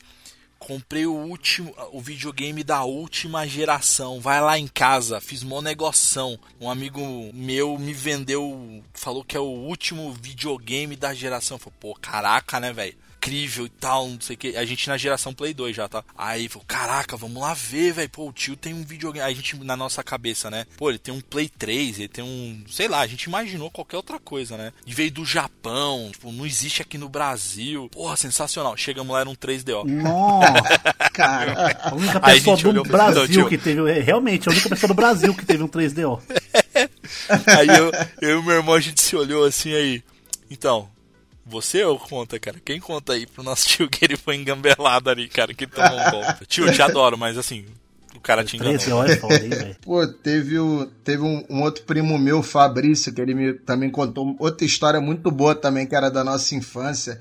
[0.60, 6.38] comprei o último, o videogame da última geração, vai lá em casa, fiz mó negoção.
[6.60, 7.02] Um amigo
[7.34, 11.58] meu me vendeu, falou que é o último videogame da geração.
[11.58, 12.98] Falei, pô, caraca, né, velho?
[13.20, 14.56] Incrível e tal, não sei o que.
[14.56, 16.04] A gente na geração Play 2 já, tá?
[16.18, 18.10] Aí falou, caraca, vamos lá ver, velho.
[18.10, 19.26] Pô, o tio tem um videogame.
[19.30, 20.66] A gente, na nossa cabeça, né?
[20.78, 22.64] Pô, ele tem um Play 3, ele tem um.
[22.70, 24.72] Sei lá, a gente imaginou qualquer outra coisa, né?
[24.86, 27.90] E veio do Japão, tipo, não existe aqui no Brasil.
[27.92, 28.76] Porra, sensacional.
[28.78, 29.84] Chegamos lá, era um 3DO.
[29.86, 33.92] Nossa, Cara, a única a pessoa gente do Brasil que teve.
[33.92, 36.22] é, Realmente, a única pessoa do Brasil que teve um 3DO.
[37.46, 37.92] Aí eu,
[38.22, 40.04] eu e meu irmão, a gente se olhou assim aí.
[40.50, 40.90] Então,
[41.50, 42.58] você ou conta, cara?
[42.64, 46.12] Quem conta aí pro nosso tio que ele foi engambelado ali, cara, que tomou um
[46.12, 46.46] golpe?
[46.46, 47.66] Tio, eu te adoro, mas assim,
[48.16, 48.76] o cara te enganou.
[48.76, 49.76] 3DO é foda, hein, velho.
[49.82, 54.36] Pô, teve, o, teve um, um outro primo meu, Fabrício, que ele me também contou
[54.40, 57.20] outra história muito boa também, que era da nossa infância.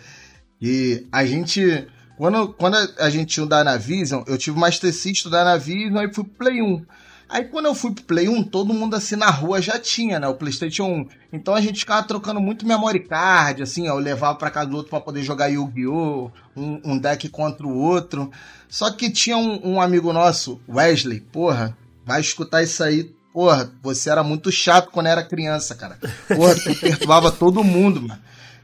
[0.61, 1.87] E a gente.
[2.17, 6.13] Quando, quando a gente tinha o Dynavision, eu tive o Master System do Dynavision e
[6.13, 6.85] fui pro Play 1.
[7.29, 10.27] Aí quando eu fui pro Play 1, todo mundo assim na rua já tinha, né?
[10.27, 11.09] O PlayStation 1.
[11.33, 13.93] Então a gente ficava trocando muito memory card, assim, ó.
[13.93, 16.31] Eu levava pra casa do outro pra poder jogar Yu-Gi-Oh!
[16.57, 18.31] Um, um deck contra o outro.
[18.69, 23.13] Só que tinha um, um amigo nosso, Wesley, porra, vai escutar isso aí.
[23.33, 25.99] Porra, você era muito chato quando era criança, cara.
[26.27, 28.21] Porra, tu perturbava todo mundo, mano.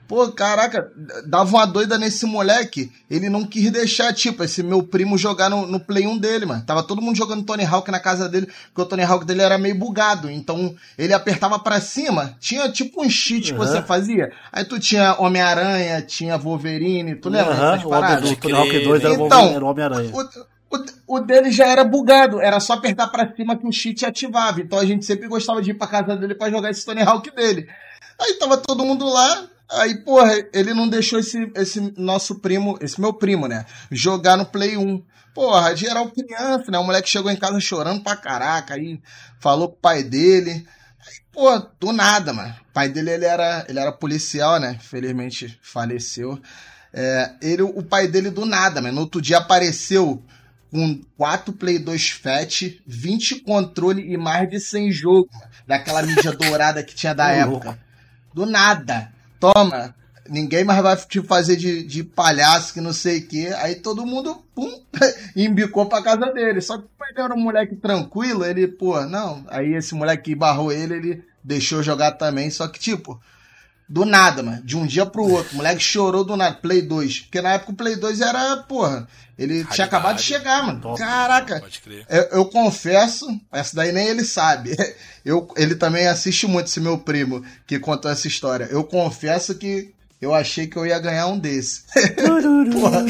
[0.07, 0.93] Pô, caraca,
[1.27, 2.93] dava uma doida nesse moleque.
[3.11, 6.63] Ele não quis deixar, tipo, esse meu primo jogar no, no Play 1 dele, mano.
[6.67, 9.57] Tava todo mundo jogando Tony Hawk na casa dele, porque o Tony Hawk dele era
[9.57, 10.31] meio bugado.
[10.31, 13.67] Então, ele apertava pra cima, tinha tipo um cheat que Uhum.
[13.67, 14.31] você fazia.
[14.53, 18.31] Aí tu tinha Homem-Aranha, tinha Wolverine, tu lembra o Homem paradas?
[18.31, 20.11] do Tony Hawk 2 era o Então, Wolverine, era o Homem-Aranha.
[20.13, 24.05] O, o, o dele já era bugado, era só apertar pra cima que o cheat
[24.05, 24.61] ativava.
[24.61, 27.31] Então a gente sempre gostava de ir pra casa dele pra jogar esse Tony Hawk
[27.35, 27.67] dele.
[28.21, 29.45] Aí tava todo mundo lá,
[29.75, 34.47] aí, porra, ele não deixou esse, esse nosso primo, esse meu primo, né, jogar no
[34.47, 35.03] Play 1.
[35.35, 36.79] Porra, geral criança, né?
[36.79, 39.01] O moleque chegou em casa chorando pra caraca, aí
[39.41, 40.65] falou com o pai dele.
[41.01, 42.55] Aí, pô, do nada, mano.
[42.71, 44.79] O pai dele, ele era, ele era policial, né?
[44.81, 46.41] Felizmente faleceu.
[46.93, 48.95] É, ele, o pai dele do nada, mano.
[48.95, 50.23] No outro dia apareceu
[50.71, 55.31] com 4 Play 2 Fat, 20 controle e mais de 100 jogos
[55.67, 57.79] daquela mídia dourada que tinha da época.
[58.33, 59.14] Do nada.
[59.53, 59.95] Toma,
[60.29, 63.47] ninguém mais vai te fazer de, de palhaço que não sei o que.
[63.55, 64.81] Aí todo mundo, pum,
[65.37, 66.61] embicou pra casa dele.
[66.63, 69.45] Só que dele era um moleque tranquilo, ele, pô, não.
[69.49, 72.49] Aí esse moleque que barrou ele, ele deixou jogar também.
[72.51, 73.21] Só que, tipo,
[73.89, 74.63] do nada, mano.
[74.63, 75.53] De um dia pro outro.
[75.53, 76.57] O moleque chorou do nada.
[76.57, 77.21] Play 2.
[77.21, 79.07] Porque na época o Play 2 era, porra.
[79.37, 80.81] Ele tinha acabado de chegar, mano.
[80.81, 80.99] Top.
[80.99, 81.61] Caraca.
[81.61, 82.07] Pode crer.
[82.09, 84.77] Eu, eu confesso, essa daí nem ele sabe.
[85.25, 88.69] Eu, ele também assiste muito, esse meu primo, que contou essa história.
[88.71, 91.85] Eu confesso que eu achei que eu ia ganhar um desse.
[92.71, 93.03] Porra.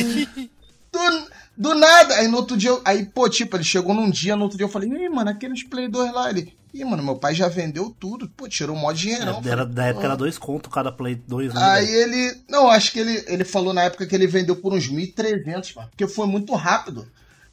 [0.93, 2.15] Do, do nada.
[2.17, 4.65] Aí no outro dia, eu- aí, pô, tipo, ele chegou num dia, no outro dia
[4.65, 6.29] eu falei, ih, mano, aqueles Play 2 lá.
[6.31, 8.29] Ele, ih, mano, meu pai já vendeu tudo.
[8.29, 9.41] Pô, tirou mó dinheirão.
[9.45, 11.61] É, era, da época era dois contos cada Play 2, né?
[11.63, 12.41] Aí ele.
[12.49, 15.89] Não, acho que ele, ele falou na época que ele vendeu por uns 1.300, mano.
[15.91, 17.07] Porque foi muito rápido.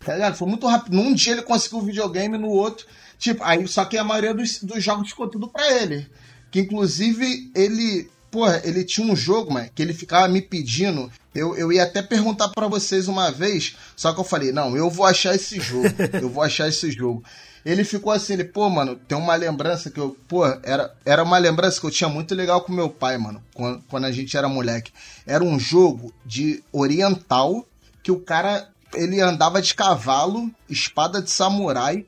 [0.04, 0.36] Tá ligado?
[0.36, 0.96] Foi muito rápido.
[0.96, 2.88] Num dia ele conseguiu o videogame, no outro.
[3.20, 6.08] Tipo, aí só que a maioria dos, dos jogos ficou tudo pra ele.
[6.50, 8.10] Que inclusive ele.
[8.32, 11.12] Porra, ele tinha um jogo, mano, que ele ficava me pedindo.
[11.36, 14.90] Eu, eu ia até perguntar pra vocês uma vez, só que eu falei, não, eu
[14.90, 15.88] vou achar esse jogo.
[16.14, 17.24] eu vou achar esse jogo.
[17.64, 21.38] Ele ficou assim, ele, pô, mano, tem uma lembrança que eu, pô, era, era uma
[21.38, 24.50] lembrança que eu tinha muito legal com meu pai, mano, quando, quando a gente era
[24.50, 24.92] moleque.
[25.28, 27.66] Era um jogo de oriental
[28.02, 32.06] que o cara, ele andava de cavalo, espada de samurai.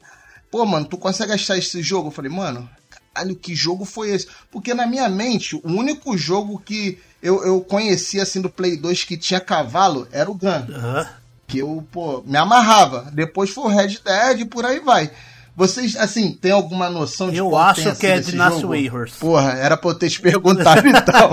[0.49, 2.07] Pô, mano, tu consegue achar esse jogo?
[2.07, 2.67] Eu falei, mano,
[3.13, 4.27] caralho, que jogo foi esse?
[4.51, 9.03] Porque na minha mente, o único jogo que eu, eu conhecia, assim, do Play 2
[9.03, 11.07] que tinha cavalo era o Gun Aham.
[11.47, 13.09] que eu, pô, me amarrava.
[13.13, 15.09] Depois foi o Red Dead e por aí vai.
[15.55, 18.69] Vocês, assim, tem alguma noção de Eu acho tenha que é jogo?
[18.69, 19.13] Warriors.
[19.17, 21.29] Porra, era pra eu ter te perguntado então.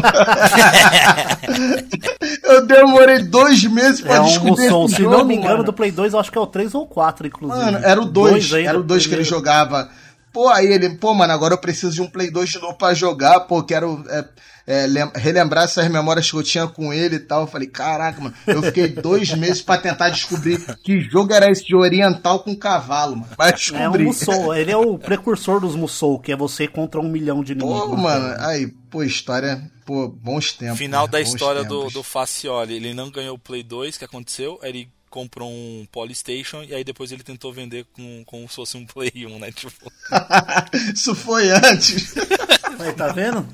[2.44, 4.84] eu demorei dois meses pra É um descobrir Musou.
[4.84, 5.64] esse Se jogo, não me engano, mano.
[5.64, 7.64] do Play 2, eu acho que é o 3 ou 4, inclusive.
[7.64, 9.88] Mano, era o 2, ainda, era o 2 que ele jogava.
[10.32, 12.94] Pô, aí ele, pô, mano, agora eu preciso de um Play 2 de novo pra
[12.94, 14.24] jogar, pô, quero é,
[14.66, 17.40] é, lem- relembrar essas memórias que eu tinha com ele e tal.
[17.42, 21.64] Eu falei, caraca, mano, eu fiquei dois meses pra tentar descobrir que jogo era esse
[21.64, 23.28] de oriental com cavalo, mano.
[23.36, 24.04] Mas É um descobri.
[24.04, 24.54] Musou.
[24.54, 27.80] Ele é o precursor dos Musou, que é você contra um milhão de inimigos.
[27.80, 30.78] Pô, mano, aí, pô, história, pô, bons tempos.
[30.78, 31.10] Final né?
[31.12, 31.92] da Bons história do, tempos.
[31.94, 32.74] do Facioli.
[32.74, 34.60] Ele não ganhou o Play 2, que aconteceu?
[34.62, 38.86] Ele comprou um Polystation e aí depois ele tentou vender com, como se fosse um
[38.86, 39.50] Play 1, né?
[39.50, 39.92] Tipo,
[40.94, 42.14] Isso foi antes.
[42.78, 43.46] Aí, tá vendo?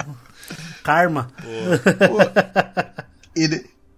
[0.84, 1.32] Karma.
[3.34, 3.44] E,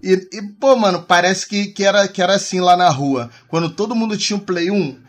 [0.03, 3.31] e, e, pô, mano, parece que, que, era, que era assim lá na rua.
[3.49, 5.03] Quando todo mundo tinha um Play 1,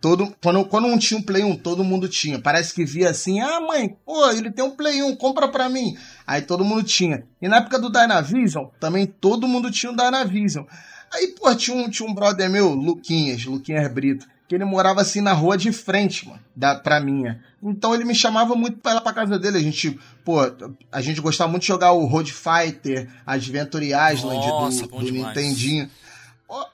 [0.00, 2.38] todo, quando, quando um tinha um Play 1, todo mundo tinha.
[2.38, 5.96] Parece que via assim, ah, mãe, pô, ele tem um Play 1, compra pra mim.
[6.26, 7.24] Aí todo mundo tinha.
[7.40, 10.66] E na época do Dynavision, também todo mundo tinha um Dynavision.
[11.14, 15.20] Aí, pô, tinha um, tinha um brother meu, Luquinhas, Luquinhas Brito, que ele morava assim
[15.20, 17.40] na rua de frente, mano, da, pra minha.
[17.62, 19.58] Então ele me chamava muito pra ir lá pra casa dele.
[19.58, 20.38] A gente, pô,
[20.90, 25.12] a gente gostava muito de jogar o Road Fighter, Adventure Island Nossa, do, do.
[25.12, 25.88] Nintendinho.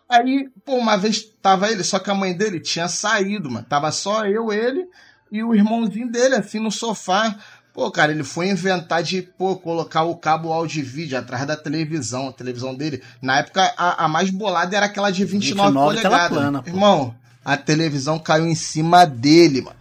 [0.08, 3.66] Aí, pô, uma vez tava ele, só que a mãe dele tinha saído, mano.
[3.68, 4.88] Tava só eu, ele
[5.30, 7.36] e o irmãozinho dele, assim, no sofá.
[7.72, 11.56] Pô, cara, ele foi inventar de, pô, colocar o cabo áudio e vídeo atrás da
[11.56, 13.02] televisão, a televisão dele.
[13.22, 16.38] Na época, a, a mais bolada era aquela de 29, 29 tela polegadas.
[16.38, 16.68] plana, pô.
[16.68, 17.14] Irmão,
[17.44, 19.76] a televisão caiu em cima dele, mano.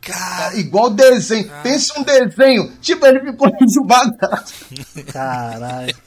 [0.00, 1.50] cara, Igual desenho.
[1.62, 2.70] Pensa um desenho.
[2.82, 4.44] Tipo, ele ficou esmagado.
[5.12, 5.94] Caralho.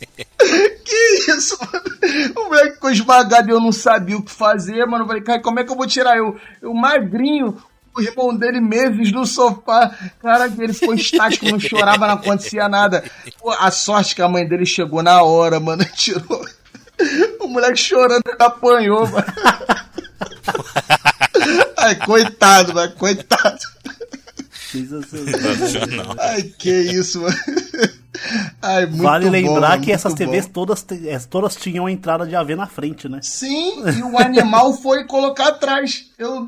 [0.85, 2.31] Que isso, mano?
[2.37, 5.03] O moleque ficou esmagado e eu não sabia o que fazer, mano.
[5.03, 6.35] Eu falei, cara, como é que eu vou tirar eu?
[6.61, 7.57] Eu magrinho,
[7.95, 9.95] o irmão dele meses no sofá.
[10.21, 13.03] Cara, ele ficou estático, não chorava, não acontecia nada.
[13.39, 15.85] Pô, a sorte que a mãe dele chegou na hora, mano.
[15.95, 16.45] Tirou.
[17.39, 19.25] O moleque chorando apanhou, mano.
[21.77, 23.59] Ai, coitado, mano, coitado.
[24.71, 26.15] sensacional.
[26.19, 27.35] Ai, que isso, mano.
[28.61, 30.51] Ai, muito vale bom, lembrar mano, que essas TVs bom.
[30.53, 33.19] todas, eh, todas tinham entrada de AV na frente, né?
[33.21, 36.05] Sim, e o animal foi colocar atrás.
[36.17, 36.45] Eu.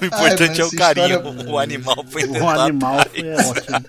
[0.00, 1.20] O importante Ai, é o carinho.
[1.20, 2.60] essa O animal foi O tentado.
[2.60, 3.84] animal foi é ótimo.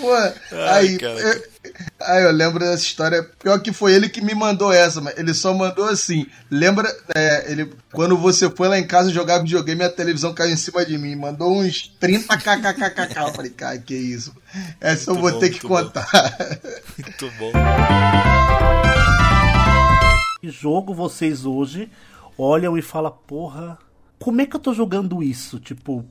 [0.00, 0.12] Pô,
[0.70, 1.18] aí, cara.
[1.20, 1.42] eu-
[2.00, 3.22] Ah, eu lembro dessa história.
[3.42, 6.26] Pior que foi ele que me mandou essa, mas ele só mandou assim.
[6.50, 10.56] Lembra, é, ele, quando você foi lá em casa jogar videogame, a televisão caiu em
[10.56, 11.16] cima de mim.
[11.16, 13.16] Mandou uns 30 kkkk.
[13.18, 14.34] Eu falei, cara, que isso.
[14.80, 15.84] Essa Muito eu vou bom, ter que muito bom.
[15.84, 16.36] contar.
[16.98, 17.52] Muito bom.
[20.40, 21.90] Que jogo vocês hoje
[22.38, 23.78] olham e falam, porra,
[24.18, 25.58] como é que eu tô jogando isso?
[25.58, 26.04] Tipo,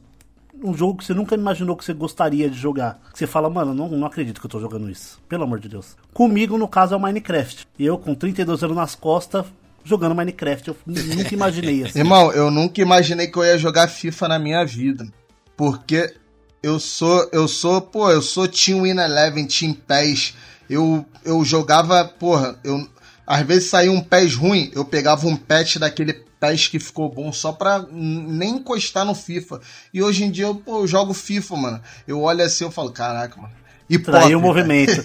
[0.64, 3.00] um jogo que você nunca imaginou que você gostaria de jogar.
[3.12, 5.20] Que você fala, mano, não, não acredito que eu tô jogando isso.
[5.28, 5.96] Pelo amor de Deus.
[6.14, 7.68] Comigo, no caso, é o Minecraft.
[7.80, 9.46] Eu, com 32 anos nas costas,
[9.84, 10.70] jogando Minecraft.
[10.70, 12.00] Eu nunca imaginei assim.
[12.00, 15.08] Irmão, eu nunca imaginei que eu ia jogar FIFA na minha vida.
[15.56, 16.14] Porque
[16.62, 20.34] eu sou, eu sou, pô, eu sou Team Win Eleven, Team PES.
[20.70, 22.88] Eu, eu jogava, porra, eu
[23.28, 26.14] às vezes saía um PES ruim, eu pegava um patch daquele
[26.52, 29.60] PES que ficou bom só pra nem encostar no FIFA.
[29.94, 31.82] E hoje em dia eu, pô, eu jogo FIFA, mano.
[32.08, 33.54] Eu olho assim, eu falo, caraca, mano.
[33.88, 34.20] Hipócrita.
[34.22, 35.04] Traiu o movimento.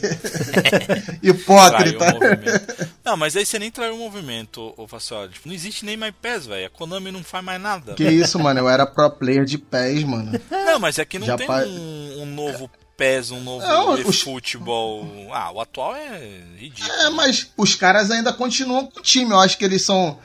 [1.23, 2.05] Hipócrita.
[2.05, 2.89] o movimento.
[3.05, 5.29] Não, mas aí você nem traiu o movimento, ô Faciola.
[5.29, 6.67] Tipo, não existe nem mais PES, velho.
[6.67, 7.95] A Konami não faz mais nada.
[7.95, 8.61] Que isso, mano?
[8.61, 10.33] Eu era pro player de PES, mano.
[10.51, 13.93] Não, mas é que não Já tem pa- um, um novo PES, um novo Não,
[13.93, 15.07] os- eFootball.
[15.33, 16.93] Ah, o atual é ridículo.
[17.01, 19.31] É, mas os caras ainda continuam com o time.
[19.31, 20.19] Eu acho que eles são.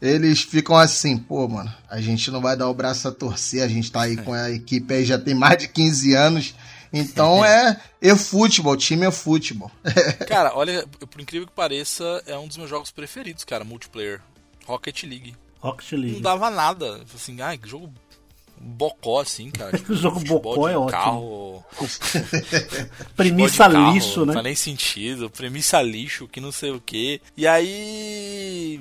[0.00, 3.68] Eles ficam assim, pô, mano, a gente não vai dar o braço a torcer, a
[3.68, 6.54] gente tá aí com a equipe aí já tem mais de 15 anos.
[6.92, 9.70] Então é e-futebol, o time é futebol.
[10.28, 14.20] Cara, olha, por incrível que pareça, é um dos meus jogos preferidos, cara, multiplayer.
[14.66, 15.34] Rocket League.
[15.60, 16.20] Rocket Não League.
[16.20, 17.00] dava nada.
[17.14, 17.92] Assim, ai, que jogo
[18.60, 19.76] bocó, assim, cara.
[19.78, 20.90] Tipo, Jogo futebol bocó de é ótimo.
[20.90, 21.64] carro,
[23.16, 24.32] Premissa de carro, lixo, Não né?
[24.34, 25.30] faz nem sentido.
[25.30, 27.20] Premissa lixo, que não sei o que.
[27.36, 28.80] E aí.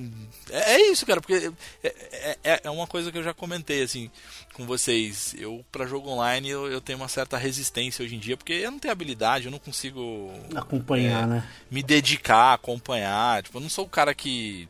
[0.50, 1.52] É, é isso, cara, porque
[1.84, 1.88] é,
[2.24, 4.10] é- é- é uma coisa que eu já comentei, assim,
[4.54, 5.36] com vocês.
[5.38, 8.72] Eu, pra jogo online, eu, eu tenho uma certa resistência hoje em dia, porque eu
[8.72, 11.28] não tenho habilidade, eu não consigo Acompanhar, É.
[11.28, 11.48] né?
[11.70, 13.42] me dedicar, acompanhar.
[13.44, 14.68] Tipo, eu não sou o cara que.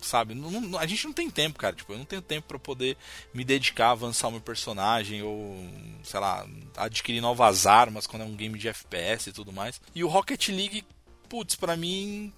[0.00, 1.76] Sabe, não- a gente não tem tempo, cara.
[1.76, 2.96] Tipo, eu não tenho tempo pra poder
[3.34, 5.56] me dedicar, avançar o meu personagem ou,
[6.02, 6.46] sei lá,
[6.76, 9.80] adquirir novas armas quando é um game de FPS e tudo mais.
[9.94, 10.84] E o Rocket League,
[11.28, 12.32] putz, pra mim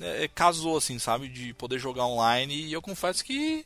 [0.00, 1.28] é, casou, assim, sabe?
[1.28, 3.64] De poder jogar online e eu confesso que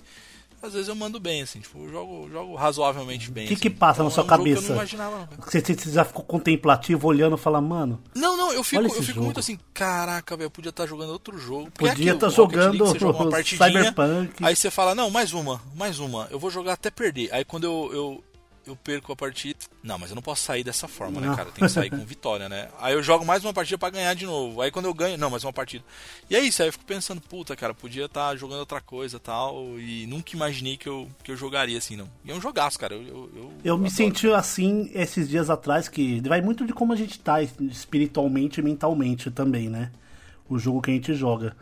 [0.64, 3.44] às vezes eu mando bem, assim, tipo, eu jogo, jogo razoavelmente bem.
[3.44, 3.62] O que assim.
[3.62, 4.62] que passa Então, na sua é cabeça?
[4.62, 5.44] não imaginava, não.
[5.46, 9.04] Você, você já ficou contemplativo olhando e fala, mano, Não, não, eu fico, eu fico
[9.04, 9.24] jogo.
[9.24, 11.70] muito assim, caraca, velho, eu podia estar jogando outro jogo.
[11.70, 14.44] Porque é podia aquilo, estar League, jogando você joga uma partidinha, Cyberpunk.
[14.44, 17.28] Aí você fala, não, mais uma, mais uma, eu vou jogar até perder.
[17.32, 18.24] Aí quando eu, eu,
[18.66, 19.58] eu perco a partida.
[19.84, 21.36] Não, mas eu não posso sair dessa forma, né, Não.
[21.36, 21.50] cara?
[21.50, 22.70] Eu tenho que sair com vitória, né?
[22.80, 24.62] Aí eu jogo mais uma partida pra ganhar de novo.
[24.62, 25.84] Aí quando eu ganho, não, mais uma partida.
[26.30, 29.78] E é isso, aí eu fico pensando, puta, cara, podia estar jogando outra coisa tal.
[29.78, 32.08] E nunca imaginei que eu, que eu jogaria assim, não.
[32.24, 32.94] E é um jogaço, cara.
[32.94, 36.94] Eu, eu, eu, Eu me senti assim esses dias atrás, que vai muito de como
[36.94, 39.92] a gente tá espiritualmente e mentalmente também, né?
[40.48, 41.54] O jogo que a gente joga.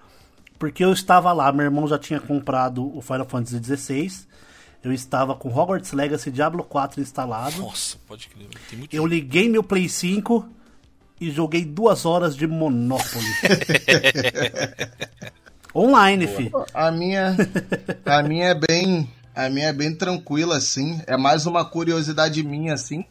[0.60, 4.12] Porque eu estava lá, meu irmão já tinha comprado o Final Fantasy XVI,
[4.82, 8.48] eu estava com Hogwarts Legacy Diablo 4 instalado, Nossa, pode crer.
[8.68, 10.46] Tem muito eu liguei meu Play 5
[11.20, 13.24] e joguei duas horas de Monopoly.
[15.74, 16.50] Online, fi.
[16.74, 17.36] A minha,
[18.04, 21.00] a minha é bem, a minha é bem tranquila assim.
[21.06, 23.04] É mais uma curiosidade minha assim,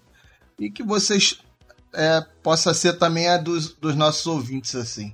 [0.59, 1.39] e que vocês
[1.93, 5.13] é, possa ser também a dos, dos nossos ouvintes assim.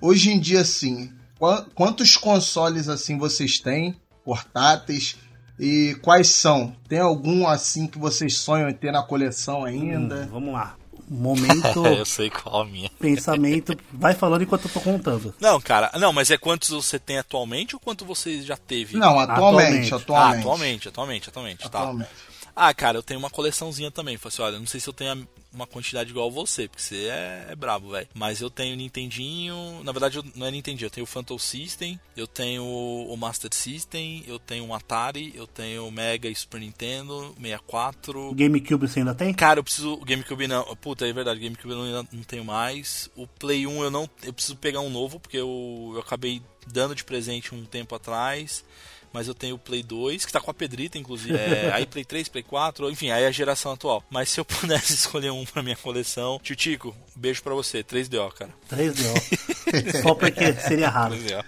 [0.00, 5.16] Hoje em dia, assim, qua- quantos consoles assim vocês têm, portáteis
[5.58, 6.74] e quais são?
[6.88, 10.16] Tem algum assim que vocês sonham em ter na coleção ainda?
[10.24, 10.76] Hum, vamos lá.
[11.10, 12.90] Momento, eu sei qual a minha.
[13.00, 13.74] pensamento.
[13.92, 15.34] Vai falando enquanto eu tô contando.
[15.40, 18.96] Não, cara, não, mas é quantos você tem atualmente ou quanto você já teve?
[18.98, 19.94] Não, atualmente, Atualmente.
[19.94, 20.36] atualmente.
[20.36, 21.78] Ah, atualmente, atualmente, atualmente, tá.
[21.80, 22.10] Atualmente.
[22.54, 24.16] Ah, cara, eu tenho uma coleçãozinha também.
[24.18, 25.18] Falei assim, olha, não sei se eu tenho a-
[25.52, 28.06] uma quantidade igual a você, porque você é, é brabo, velho.
[28.14, 29.82] Mas eu tenho Nintendinho.
[29.82, 33.50] Na verdade, eu- não é Nintendinho, eu tenho o Phantom System, eu tenho o Master
[33.54, 38.34] System, eu tenho um Atari, eu tenho o Mega e Super Nintendo, 64.
[38.34, 39.32] GameCube você ainda tem?
[39.32, 39.94] Cara, eu preciso.
[39.94, 40.64] O GameCube não.
[40.76, 43.10] Puta, é verdade, GameCube eu não, não tenho mais.
[43.16, 44.08] O Play 1 eu não.
[44.22, 48.64] Eu preciso pegar um novo, porque eu, eu acabei dando de presente um tempo atrás.
[49.12, 51.36] Mas eu tenho o Play 2, que tá com a Pedrita, inclusive.
[51.36, 54.04] É, aí Play 3, Play 4, enfim, aí é a geração atual.
[54.10, 56.38] Mas se eu pudesse escolher um pra minha coleção.
[56.42, 57.82] Tio Tico, beijo pra você.
[57.82, 58.50] 3DO, cara.
[58.70, 60.02] 3DO.
[60.02, 61.14] Só porque seria raro.
[61.14, 61.44] 3DO.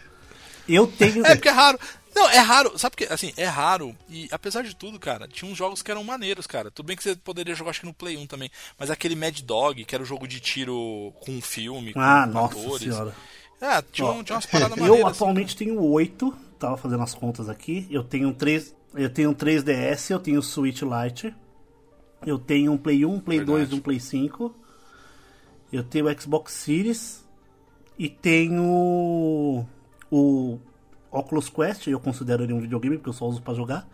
[0.68, 1.24] Eu tenho.
[1.26, 1.78] É porque é raro.
[2.14, 2.76] Não, é raro.
[2.78, 3.96] Sabe porque, assim, é raro.
[4.08, 6.70] E apesar de tudo, cara, tinha uns jogos que eram maneiros, cara.
[6.70, 8.50] Tudo bem que você poderia jogar, acho que no Play 1 também.
[8.78, 12.26] Mas aquele Mad Dog, que era o jogo de tiro com um filme, com Ah,
[12.26, 12.82] nossa atores.
[12.92, 13.14] senhora.
[13.60, 15.06] É, tinha, um- tinha umas paradas Eu maneiras.
[15.06, 15.16] assim.
[15.16, 16.36] atualmente tenho oito.
[16.60, 17.88] Tava fazendo as contas aqui.
[17.90, 18.76] Eu tenho um 3.
[18.94, 21.34] Eu tenho um 3DS, eu tenho Switch Lite.
[22.24, 23.58] Eu tenho um Play 1, um Play Verdade.
[23.60, 24.54] 2 e um Play 5.
[25.72, 27.26] Eu tenho o Xbox Series.
[27.98, 29.66] E tenho
[30.10, 30.58] o
[31.10, 33.86] Oculus Quest, eu considero ele um videogame porque eu só uso pra jogar.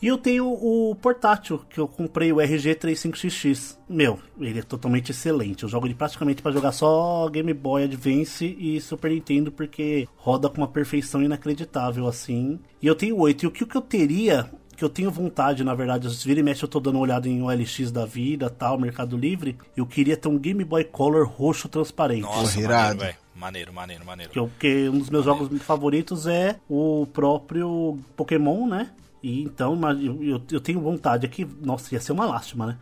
[0.00, 3.76] E eu tenho o portátil, que eu comprei o RG35XX.
[3.88, 5.62] Meu, ele é totalmente excelente.
[5.62, 10.48] Eu jogo ele praticamente para jogar só Game Boy Advance e Super Nintendo porque roda
[10.48, 12.58] com uma perfeição inacreditável assim.
[12.82, 13.44] E eu tenho oito.
[13.44, 16.40] E o que, o que eu teria que eu tenho vontade, na verdade, às vira
[16.40, 19.86] e mexe eu tô dando uma olhada em OLX da vida, tal, Mercado Livre, eu
[19.86, 22.20] queria ter um Game Boy Color roxo transparente.
[22.20, 23.00] Nossa, irado.
[23.00, 23.25] velho.
[23.36, 24.32] Maneiro, maneiro, maneiro.
[24.32, 28.90] Que eu- Porque um dos meus jogos favoritos é o próprio Pokémon, né?
[29.22, 31.44] E então, mas eu, eu, tenho vontade aqui.
[31.60, 32.78] Nossa, ia ser uma lástima, né?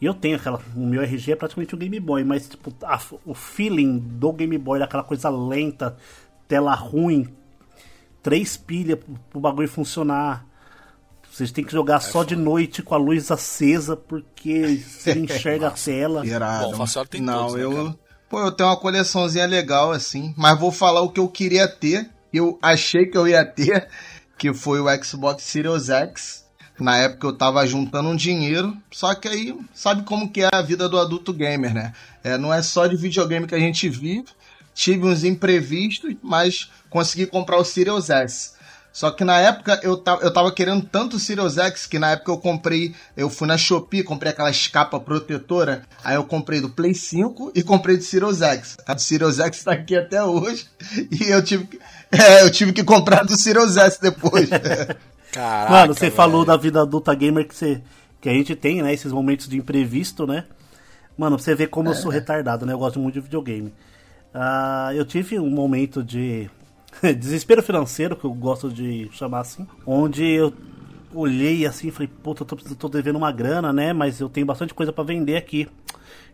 [0.00, 0.60] E eu tenho aquela.
[0.76, 4.56] O meu RG é praticamente um Game Boy, mas tipo, a- o feeling do Game
[4.56, 5.96] Boy, daquela coisa lenta,
[6.46, 7.26] tela ruim,
[8.22, 10.46] três pilhas pro, pro bagulho funcionar.
[11.30, 15.70] Vocês têm que jogar só de noite com a luz acesa, porque você enxerga a
[15.72, 16.24] tela.
[16.26, 16.66] Irado.
[16.68, 17.72] Bom, o Facial tem Não, todos, né, eu.
[17.72, 18.07] cara?
[18.28, 20.34] Pô, eu tenho uma coleçãozinha legal, assim.
[20.36, 22.10] Mas vou falar o que eu queria ter.
[22.32, 23.88] Eu achei que eu ia ter.
[24.36, 26.44] Que foi o Xbox Series X.
[26.78, 28.76] Na época eu tava juntando um dinheiro.
[28.90, 31.92] Só que aí, sabe como que é a vida do adulto gamer, né?
[32.22, 34.26] É, não é só de videogame que a gente vive.
[34.74, 38.52] Tive uns imprevistos, mas consegui comprar o Series S.
[38.98, 42.10] Só que na época eu tava, eu tava querendo tanto o Sirius X que na
[42.10, 46.68] época eu comprei, eu fui na Shopee, comprei aquelas capas protetora, aí eu comprei do
[46.68, 48.76] Play 5 e comprei do Sirius X.
[48.84, 50.66] A do Sirius X tá aqui até hoje
[51.12, 51.78] e eu tive que,
[52.10, 54.50] é, eu tive que comprar do Sirius S depois.
[55.30, 56.16] Caraca, Mano, você velho.
[56.16, 57.80] falou da vida adulta gamer que, você,
[58.20, 58.92] que a gente tem, né?
[58.92, 60.44] Esses momentos de imprevisto, né?
[61.16, 62.72] Mano, pra você ver como eu sou retardado, né?
[62.72, 63.72] Eu gosto muito de videogame.
[64.34, 66.50] Ah, eu tive um momento de
[67.18, 70.52] desespero financeiro, que eu gosto de chamar assim, onde eu
[71.14, 73.92] olhei assim e falei, puta, eu tô, tô devendo uma grana, né?
[73.92, 75.68] Mas eu tenho bastante coisa pra vender aqui.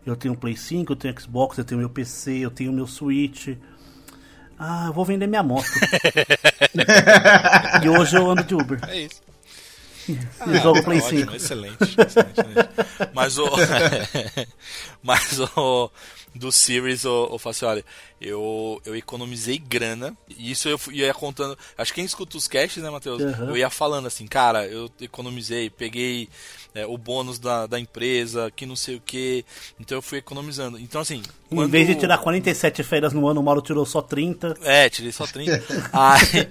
[0.05, 3.49] Eu tenho Play 5, eu tenho Xbox, eu tenho meu PC, eu tenho meu Switch.
[4.57, 5.65] Ah, eu vou vender minha moto.
[7.83, 8.79] e hoje eu ando de Uber.
[8.87, 9.21] É isso.
[10.47, 11.35] E jogo Play ótimo, 5.
[11.35, 12.69] Excelente, excelente, excelente.
[13.13, 13.45] Mas o.
[15.01, 15.91] Mas o.
[16.37, 17.85] Do Series, o, o Facioli,
[18.19, 20.13] eu, eu economizei grana.
[20.37, 21.57] E isso eu ia contando.
[21.77, 23.23] Acho que quem escuta os casts, né, Matheus?
[23.23, 23.51] Aham.
[23.51, 26.27] Eu ia falando assim, cara, eu economizei, peguei
[26.73, 29.45] é, o bônus da, da empresa, que não sei o que.
[29.79, 30.77] Então eu fui economizando.
[30.77, 31.23] Então, assim.
[31.49, 34.55] Em quando- vez de tirar 47 férias no ano, o Mauro tirou só 30.
[34.61, 35.63] é, tirei só 30.
[35.93, 36.49] Aí,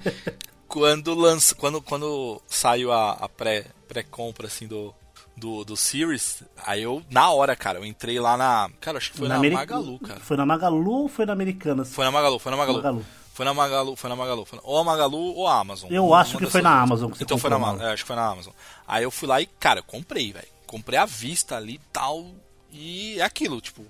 [0.75, 4.93] quando lança, quando, quando saiu a, a pré, pré-compra assim do,
[5.37, 8.68] do, do Series, aí eu, na hora, cara, eu entrei lá na.
[8.81, 10.18] Cara, acho que foi na, Ameri- Magalu, cara.
[10.18, 11.95] Foi na Magalu ou foi na Americanas?
[11.95, 12.79] Foi na Magalu, foi na Magalu.
[12.79, 13.07] Magalu.
[13.33, 14.45] Foi na Magalu, foi na Magalu.
[14.45, 15.91] Foi na- ou a Magalu ou a Amazon.
[15.93, 16.83] Eu Uma- acho uma que foi na.
[16.83, 17.77] Amazon que Então foi na Amazon.
[17.77, 17.89] mano.
[17.89, 18.53] É, acho que foi na Amazon.
[18.87, 20.49] Aí eu fui lá e, cara, eu comprei, velho.
[20.66, 22.27] Comprei à vista ali e tal.
[22.72, 23.85] E é aquilo, tipo.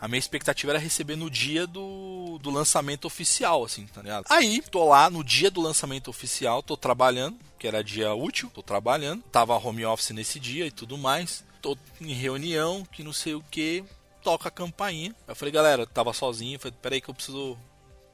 [0.00, 4.26] A minha expectativa era receber no dia do, do lançamento oficial, assim, tá ligado?
[4.30, 8.62] Aí, tô lá no dia do lançamento oficial, tô trabalhando, que era dia útil, tô
[8.62, 9.22] trabalhando.
[9.32, 11.44] Tava home office nesse dia e tudo mais.
[11.60, 13.84] Tô em reunião, que não sei o que.
[14.22, 15.14] Toca a campainha.
[15.26, 16.58] Eu falei, galera, tava sozinho.
[16.58, 17.58] Falei, peraí que eu preciso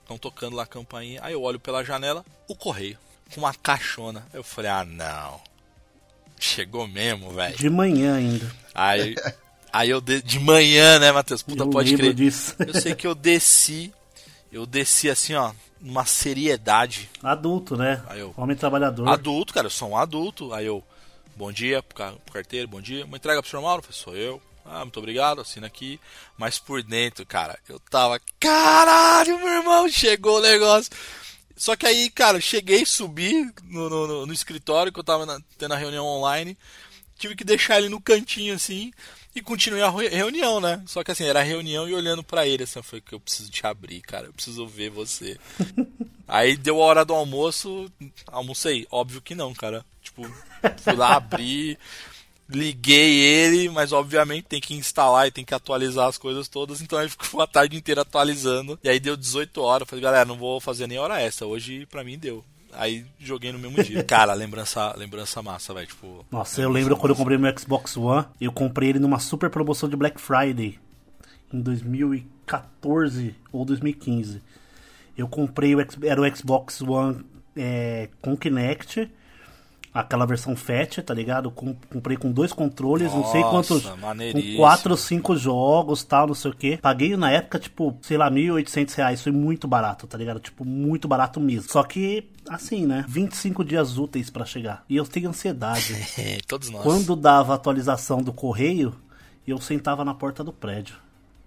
[0.05, 1.19] Estão tocando lá a campainha.
[1.23, 2.99] Aí eu olho pela janela, o correio.
[3.33, 4.27] Com uma caixona.
[4.35, 5.41] Eu falei, ah não.
[6.39, 7.57] Chegou mesmo, velho.
[7.57, 8.55] De manhã ainda.
[8.75, 9.15] Aí,
[9.79, 11.43] aí eu de, de manhã, né, Matheus?
[11.43, 12.15] Puta, Eu pode crer.
[12.15, 12.55] disso.
[12.59, 13.93] Eu sei que eu desci.
[14.53, 17.11] Eu desci assim, ó, numa seriedade.
[17.23, 18.03] Adulto, né?
[18.07, 19.09] Aí eu- Homem trabalhador.
[19.09, 20.53] Adulto, cara, eu sou um adulto.
[20.55, 20.83] Aí eu,
[21.37, 23.05] bom dia pro, ca- pro carteiro, bom dia.
[23.05, 23.83] Uma entrega pro senhor Mauro?
[23.91, 24.41] Sou eu.
[24.65, 26.01] Ah, muito obrigado, assina aqui.
[26.39, 30.91] Mas por dentro, cara, eu tava, caralho, meu irmão, chegou o negócio.
[31.57, 35.27] Só que aí, cara, eu cheguei, subi no, no, no- no escritório, que eu tava
[35.27, 36.57] na- tendo a reunião online.
[37.19, 38.91] Tive que deixar ele no cantinho, assim,
[39.35, 40.83] e continuei a re- reunião, né?
[40.87, 43.21] Só que assim, era a reunião e olhando pra ele, assim, eu falei que eu
[43.21, 45.37] preciso te abrir, cara, eu preciso ver você.
[46.27, 47.91] Aí deu a hora do almoço,
[48.29, 48.87] almocei.
[48.91, 49.85] Óbvio que não, cara.
[50.03, 50.23] Tipo,
[50.79, 51.79] fui lá abrir,
[52.49, 56.99] liguei ele, mas obviamente tem que instalar e tem que atualizar as coisas todas, então
[56.99, 58.79] aí ficou a tarde inteira atualizando.
[58.83, 61.87] E aí deu 18 horas, eu falei, galera, não vou fazer nem hora extra, hoje
[61.87, 62.45] pra mim deu.
[62.77, 64.03] Aí joguei no mesmo dia.
[64.05, 66.25] Cara, lembrança, lembrança massa, velho, tipo...
[66.31, 69.89] Nossa, eu lembro quando eu comprei meu Xbox One, eu comprei ele numa super promoção
[69.89, 70.79] de Black Friday
[71.53, 74.43] em 2014 ou 2015.
[75.17, 77.25] Eu comprei o era o Xbox One
[77.57, 79.11] é, com Kinect,
[79.95, 81.53] aquela versão FAT, tá ligado?
[81.53, 83.83] Com- comprei com dois controles, não sei Nossa, quantos,
[84.33, 86.77] com quatro ou cinco jogos, tal, não sei o que.
[86.79, 90.41] Paguei na época tipo, sei lá, 1.800 reais, foi muito barato, tá ligado?
[90.41, 91.71] Tipo, muito barato mesmo.
[91.71, 93.05] Só que assim, né?
[93.09, 94.85] 25 dias úteis pra chegar.
[94.89, 95.95] E eu tenho ansiedade.
[96.49, 96.83] Todos nós.
[96.83, 98.95] Quando dava a atualização do correio,
[99.47, 100.97] eu sentava na porta do prédio.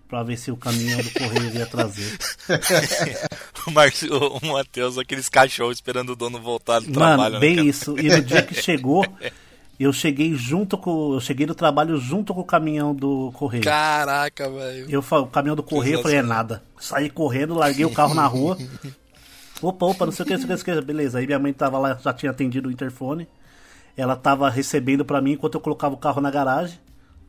[0.07, 2.17] Pra ver se o caminhão do correio ia trazer.
[4.09, 7.33] o, o Matheus, aqueles cachorros esperando o dono voltar do Mano, trabalho.
[7.35, 7.97] né, bem isso.
[7.99, 9.05] E no dia que chegou,
[9.79, 11.13] eu cheguei junto com.
[11.13, 13.63] Eu cheguei no trabalho junto com o caminhão do correio.
[13.63, 14.87] Caraca, velho.
[14.89, 16.63] Eu o caminhão do correio, eu falei, é nada.
[16.79, 18.57] Saí correndo, larguei o carro na rua.
[19.59, 20.81] Opa, opa, não sei o que, não sei o que.
[20.81, 23.27] Beleza, aí minha mãe tava lá, já tinha atendido o interfone.
[23.97, 26.77] Ela tava recebendo pra mim enquanto eu colocava o carro na garagem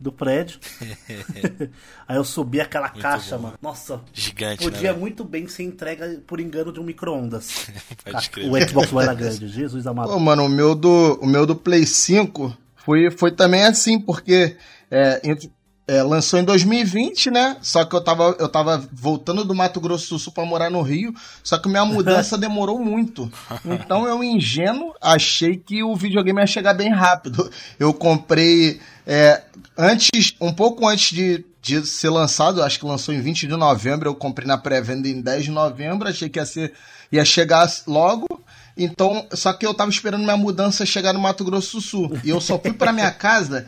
[0.00, 0.58] do prédio.
[2.06, 3.44] aí eu subi aquela caixa, bom.
[3.44, 3.58] mano.
[3.60, 4.98] Nossa, Gigante, podia né?
[4.98, 7.66] muito bem ser entrega por engano de um micro-ondas.
[8.50, 10.10] O Xbox One era grande, Jesus amado.
[10.10, 14.56] Pô, mano, o meu do, o meu do Play 5 foi, foi também assim, porque
[14.90, 15.52] é, entre-
[15.88, 17.56] é, lançou em 2020, né?
[17.62, 20.82] Só que eu tava, eu tava voltando do Mato Grosso do Sul pra morar no
[20.82, 23.30] Rio, só que minha mudança demorou muito.
[23.64, 27.50] Então eu, ingênuo, achei que o videogame ia chegar bem rápido.
[27.78, 29.42] Eu comprei é,
[29.78, 34.08] antes, um pouco antes de, de ser lançado, acho que lançou em 20 de novembro,
[34.08, 36.74] eu comprei na pré-venda em 10 de novembro, achei que ia, ser,
[37.12, 38.26] ia chegar logo.
[38.76, 42.18] Então, só que eu tava esperando minha mudança chegar no Mato Grosso do Sul.
[42.24, 43.66] E eu só fui pra minha casa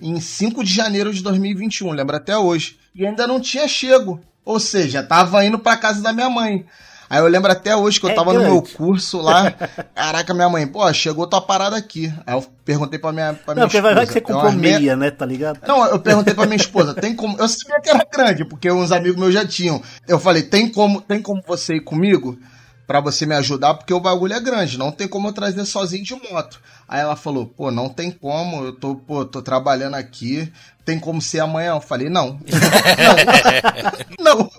[0.00, 2.78] em 5 de janeiro de 2021, lembro até hoje.
[2.94, 4.20] E ainda não tinha chego.
[4.44, 6.64] Ou seja, tava indo pra casa da minha mãe.
[7.08, 8.74] Aí eu lembro até hoje que eu É tava no meu grande.
[8.76, 9.50] curso lá.
[9.94, 12.12] Caraca, minha mãe, pô, chegou tua parada aqui.
[12.26, 14.52] Aí eu perguntei pra minha, pra minha Não, porque vai, vai que esposa, você comprou
[14.52, 15.10] meia- meia, né?
[15.10, 15.60] Tá ligado?
[15.66, 17.36] não, eu perguntei pra minha esposa, tem como.
[17.38, 19.80] Eu sabia que era grande, porque uns amigos meus já tinham.
[20.08, 22.36] Eu falei, tem como, tem como você ir comigo?
[22.86, 26.04] Pra você me ajudar, porque o bagulho é grande, não tem como eu trazer sozinho
[26.04, 26.60] de moto.
[26.86, 30.52] Aí ela falou, pô, não tem como, eu tô, pô, tô trabalhando aqui,
[30.84, 31.70] tem como ser amanhã?
[31.70, 32.38] Eu falei, não.
[34.22, 34.36] não.
[34.38, 34.50] não.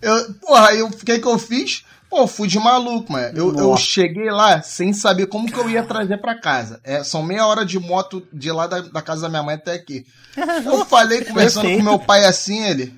[0.00, 1.84] Eu, porra, aí o que que eu fiz?
[2.08, 3.36] Pô, fui de maluco, mano.
[3.36, 6.80] Eu, eu cheguei lá sem saber como que eu ia trazer pra casa.
[6.84, 9.74] É, são meia hora de moto de lá da, da casa da minha mãe até
[9.74, 10.06] aqui.
[10.64, 11.84] Eu falei, conversando Perfeito.
[11.84, 12.94] com meu pai assim, ele,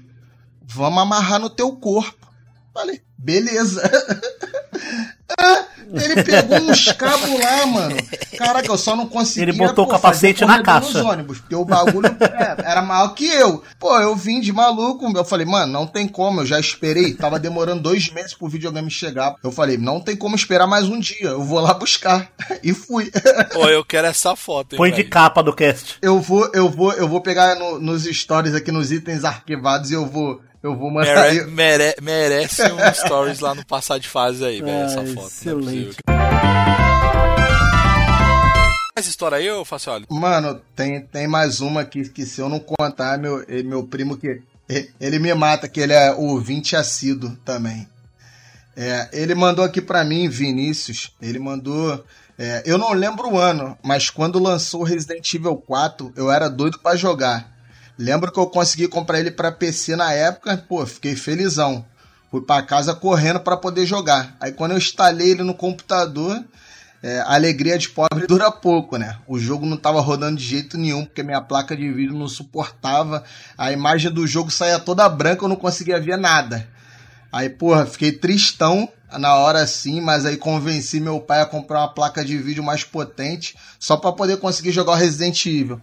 [0.63, 2.29] vamos amarrar no teu corpo.
[2.75, 3.83] Falei, beleza.
[5.91, 7.97] Ele pegou uns cabos lá, mano.
[8.37, 9.45] Caraca, eu só não conseguia.
[9.45, 10.99] Ele botou o pô, capacete fazer na caixa.
[10.99, 13.63] nos ônibus, porque o bagulho é, era maior que eu.
[13.79, 15.11] Pô, eu vim de maluco.
[15.17, 16.43] Eu falei, mano, não tem como.
[16.43, 17.15] Eu já esperei.
[17.15, 19.35] Tava demorando dois meses pro videogame chegar.
[19.43, 21.29] Eu falei, não tem como esperar mais um dia.
[21.29, 22.29] Eu vou lá buscar.
[22.63, 23.11] E fui.
[23.53, 25.97] Pô, eu quero essa foto, hein, Põe de capa do cast.
[26.03, 29.95] Eu vou, eu vou, eu vou pegar no- nos stories aqui, nos itens arquivados e
[29.95, 31.15] eu vou, eu vou mandar.
[31.33, 35.15] Mere- mere- merece um stories lá no passar de fase aí, velho, essa Ah, foto.
[35.17, 35.97] não é excelente.
[38.97, 40.05] Essa história aí, faço, olha.
[40.11, 44.43] Mano, tem, tem mais uma que, que se eu não contar, meu, meu primo que.
[45.01, 47.89] Ele me mata, que ele é ouvinte assíduo também.
[48.77, 51.13] É, ele mandou aqui pra mim, Vinícius.
[51.23, 52.05] Ele mandou.
[52.39, 56.79] é, eu não lembro o ano, mas quando lançou Resident Evil 4, eu era doido
[56.81, 57.57] pra jogar.
[57.99, 61.85] Lembro que eu consegui comprar ele pra PC na época, pô, fiquei felizão.
[62.31, 64.37] Fui pra casa correndo pra poder jogar.
[64.39, 66.45] Aí quando eu instalei ele no computador,
[67.03, 69.19] é, a alegria de pobre dura pouco, né?
[69.27, 73.25] O jogo não tava rodando de jeito nenhum, porque minha placa de vídeo não suportava.
[73.57, 76.69] A imagem do jogo saía toda branca, eu não conseguia ver nada.
[77.33, 78.89] Aí, porra, fiquei tristão
[79.19, 82.85] na hora assim, mas aí convenci meu pai a comprar uma placa de vídeo mais
[82.85, 85.81] potente, só pra poder conseguir jogar o Resident Evil.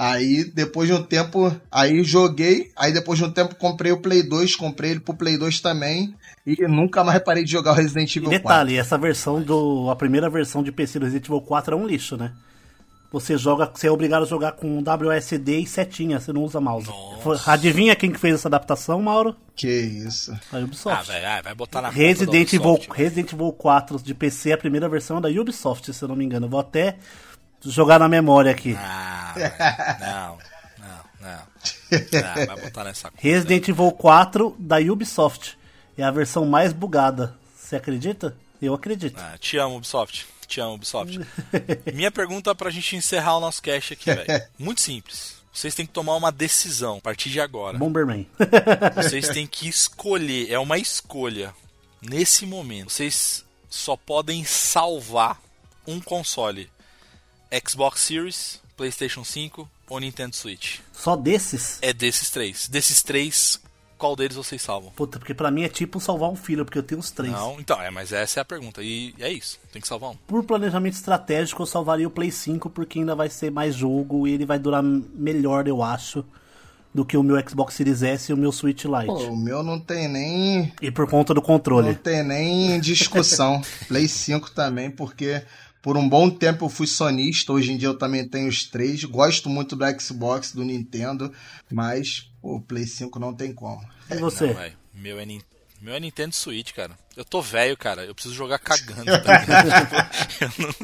[0.00, 4.22] Aí, depois de um tempo, aí joguei, aí depois de um tempo comprei o Play
[4.22, 6.14] 2, comprei ele pro Play 2 também,
[6.46, 8.42] e nunca mais parei de jogar o Resident E Evil 4.
[8.42, 9.90] detalhe, essa versão do.
[9.90, 12.32] A primeira versão de PC do Resident Evil 4 é um lixo, né?
[13.10, 16.88] Você joga, você é obrigado a jogar com WSD e setinha, você não usa mouse.
[17.22, 19.34] Foi- Adivinha quem que fez essa adaptação, Mauro?
[19.56, 20.30] Que isso.
[20.52, 21.06] A Ah, Ubisoft.
[21.10, 25.18] velho, ah, vai botar na Resident Evil, Resident Evil 4 de PC, a primeira versão
[25.18, 26.46] é da Ubisoft, se eu não me engano.
[26.46, 26.96] Eu Vou até
[27.62, 28.76] jogar na memória aqui.
[28.78, 29.34] Ah,
[30.00, 30.38] não,
[30.78, 31.42] não, não.
[32.24, 33.22] Ah, vai botar nessa conta.
[33.22, 35.58] Resident Evil 4 da Ubisoft.
[35.96, 37.34] É a versão mais bugada.
[37.56, 38.36] Você acredita?
[38.62, 39.18] Eu acredito.
[39.18, 40.26] Ah, te amo, Ubisoft.
[40.46, 41.20] Te amo, Ubisoft.
[41.92, 44.42] Minha pergunta pra gente encerrar o nosso cast aqui, velho.
[44.58, 45.38] Muito simples.
[45.52, 47.76] Vocês têm que tomar uma decisão a partir de agora.
[47.76, 48.28] Bomberman.
[48.94, 51.52] Vocês têm que escolher, é uma escolha.
[52.00, 55.40] Nesse momento, vocês só podem salvar
[55.84, 56.70] um console:
[57.66, 60.78] Xbox Series, PlayStation 5 ou Nintendo Switch.
[60.92, 61.78] Só desses?
[61.82, 62.68] É desses três.
[62.68, 63.60] Desses três,
[63.96, 64.90] qual deles vocês salvam?
[64.92, 67.32] Puta, porque pra mim é tipo salvar um filho, porque eu tenho os três.
[67.32, 68.82] Não, então, é, mas essa é a pergunta.
[68.82, 70.16] E é isso, tem que salvar um.
[70.26, 74.32] Por planejamento estratégico, eu salvaria o Play 5, porque ainda vai ser mais jogo e
[74.32, 76.24] ele vai durar melhor, eu acho,
[76.94, 79.06] do que o meu Xbox Series S e o meu Switch Lite.
[79.06, 80.72] Pô, o meu não tem nem.
[80.80, 81.94] E por conta do Não controle.
[81.94, 83.60] tem nem discussão.
[83.88, 85.42] Play 5 também, porque
[85.88, 87.50] por um bom tempo eu fui sonista.
[87.50, 89.02] Hoje em dia eu também tenho os três.
[89.04, 91.32] Gosto muito do Xbox, do Nintendo,
[91.72, 93.80] mas O Play 5 não tem como.
[94.10, 94.52] E você?
[94.52, 94.70] Não.
[94.92, 95.26] Meu é,
[95.80, 96.92] meu é Nintendo Switch, cara.
[97.16, 98.04] Eu tô velho, cara.
[98.04, 99.06] Eu preciso jogar cagando.
[99.06, 100.10] Tá
[100.42, 100.74] eu, não-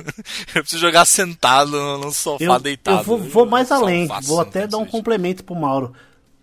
[0.55, 3.01] eu preciso jogar sentado no sofá, eu, deitado.
[3.01, 4.09] eu vou, vou mais além.
[4.23, 4.91] Vou até Nintendo dar um Switch.
[4.93, 5.93] complemento pro Mauro.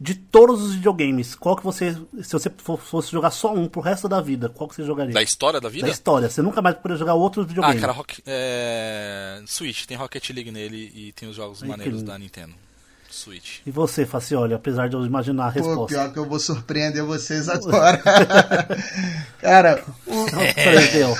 [0.03, 1.93] De todos os videogames, qual que você.
[2.23, 5.13] Se você fo- fosse jogar só um pro resto da vida, qual que você jogaria?
[5.13, 5.85] Da história da vida?
[5.85, 6.27] Da história.
[6.27, 7.79] Você nunca mais poderia jogar outros Ah, videogames.
[7.79, 9.43] cara, Rock, é...
[9.45, 9.85] Switch.
[9.85, 12.53] Tem Rocket League nele e tem os jogos maneiros que- da Nintendo.
[13.11, 13.59] Switch.
[13.63, 15.95] E você, Facioli, apesar de eu imaginar a Pô, resposta.
[15.95, 18.01] pior que eu vou surpreender vocês agora.
[19.39, 20.25] cara, o,
[20.55, 21.15] Perdeu.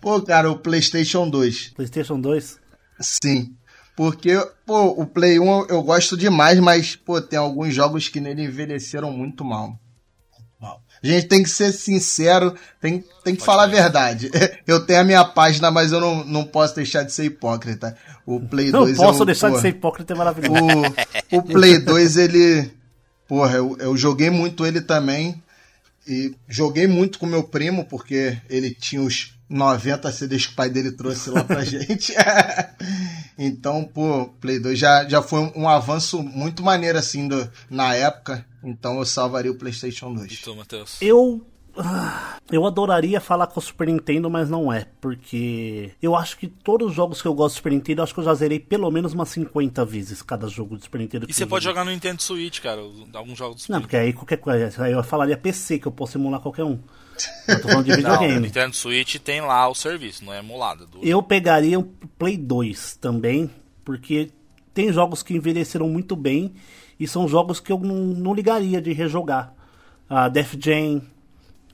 [0.00, 1.70] pô, cara, o PlayStation 2.
[1.70, 2.58] PlayStation 2?
[3.00, 3.56] Sim.
[3.98, 8.44] Porque, pô, o Play 1 eu, gosto demais, mas, pô, tem alguns jogos que nele
[8.44, 9.76] envelheceram muito mal.
[10.60, 10.80] Mal.
[11.02, 14.30] A gente tem que ser sincero, tem, tem que falar a verdade.
[14.68, 17.96] Eu tenho a minha página, mas eu não, não posso deixar de ser hipócrita.
[18.24, 20.62] O Play Não 2 posso eu, deixar de pô, ser hipócrita, é maravilhoso.
[21.32, 22.70] o, o Play 2, ele.
[23.26, 25.42] Porra, eu, eu joguei muito ele também.
[26.08, 30.70] E joguei muito com meu primo, porque ele tinha os 90 CDs que o pai
[30.70, 32.14] dele trouxe lá pra gente.
[33.36, 38.44] então, pô, Play 2 já, já foi um, avanço muito maneiro, assim, do, na época.
[38.64, 40.32] Então eu salvaria o PlayStation 2.
[40.32, 40.96] E tu, Matheus?
[41.02, 41.46] Eu.
[41.78, 44.86] Ah, Eu adoraria falar com o Super Nintendo, mas não é.
[45.00, 48.14] Porque eu acho que todos os jogos que eu gosto do Super Nintendo, eu acho
[48.14, 51.26] que eu já zerei pelo menos umas 50 vezes cada jogo do Super Nintendo.
[51.28, 52.80] E você pode jogar no Nintendo Switch, cara.
[53.14, 53.82] Alguns jogos do Não, Switch.
[53.82, 54.82] porque aí qualquer coisa.
[54.84, 56.78] Aí eu falaria PC, que eu posso emular qualquer um.
[57.48, 58.40] Eu tô falando de Não, videogame.
[58.40, 60.86] Nintendo Switch tem lá o serviço, não é emulado.
[60.86, 61.00] Do...
[61.02, 61.84] Eu pegaria o
[62.18, 63.50] Play 2 também,
[63.84, 64.30] porque
[64.72, 66.54] tem jogos que envelheceram muito bem
[66.98, 69.52] e são jogos que eu não, não ligaria de rejogar.
[70.08, 71.02] Ah, Def Jam,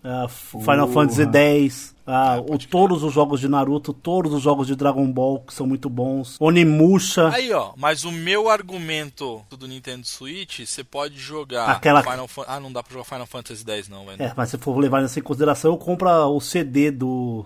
[0.05, 4.67] ah, F- Final Fantasy X, ah, o- todos os jogos de Naruto, todos os jogos
[4.67, 6.37] de Dragon Ball que são muito bons.
[6.39, 12.29] Onimusha, Aí, ó, mas o meu argumento do Nintendo Switch, você pode jogar Aquela- Final
[12.29, 14.23] Fan- Ah, não dá pra jogar Final Fantasy X não, velho.
[14.23, 17.45] é, mas se for levar isso em consideração, eu compro o CD do,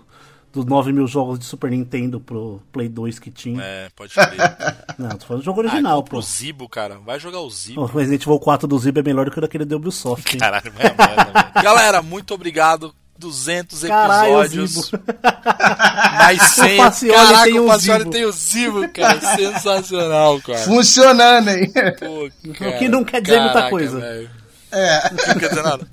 [0.51, 3.61] dos 9 mil jogos de Super Nintendo pro Play 2 que tinha.
[3.61, 4.55] É, pode crer.
[4.97, 6.17] Não, tô falando do jogo ah, original, compra pô.
[6.17, 6.97] o Zibo, cara.
[6.99, 7.81] Vai jogar o Zibo.
[7.81, 10.33] O Resident Evil 4 do Zib é melhor do que o daquele da Ubisoft.
[10.33, 10.39] hein?
[10.39, 11.53] Caralho, vai a merda, velho.
[11.63, 12.93] Galera, muito obrigado.
[13.19, 14.71] 200 Caralho, episódios.
[14.71, 14.99] Zibo.
[16.17, 16.77] Mais 100.
[16.77, 18.11] Facioli Caraca, tem o o Facioli Zibo.
[18.11, 19.35] tem o Zibo, cara.
[19.35, 20.59] Sensacional, cara.
[20.59, 21.71] Funcionando, hein?
[21.99, 23.99] Pô, O que não quer dizer muita caraca, coisa.
[23.99, 24.29] velho.
[24.71, 25.09] É.
[25.27, 25.87] Não quer dizer nada.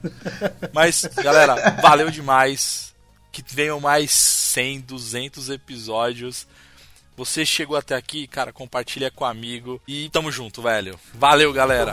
[0.73, 2.86] Mas, galera, valeu demais.
[3.43, 6.47] Que venham mais 100, 200 episódios.
[7.17, 9.81] Você chegou até aqui, cara, compartilha com amigo.
[9.87, 10.99] E tamo junto, velho.
[11.13, 11.93] Valeu, galera.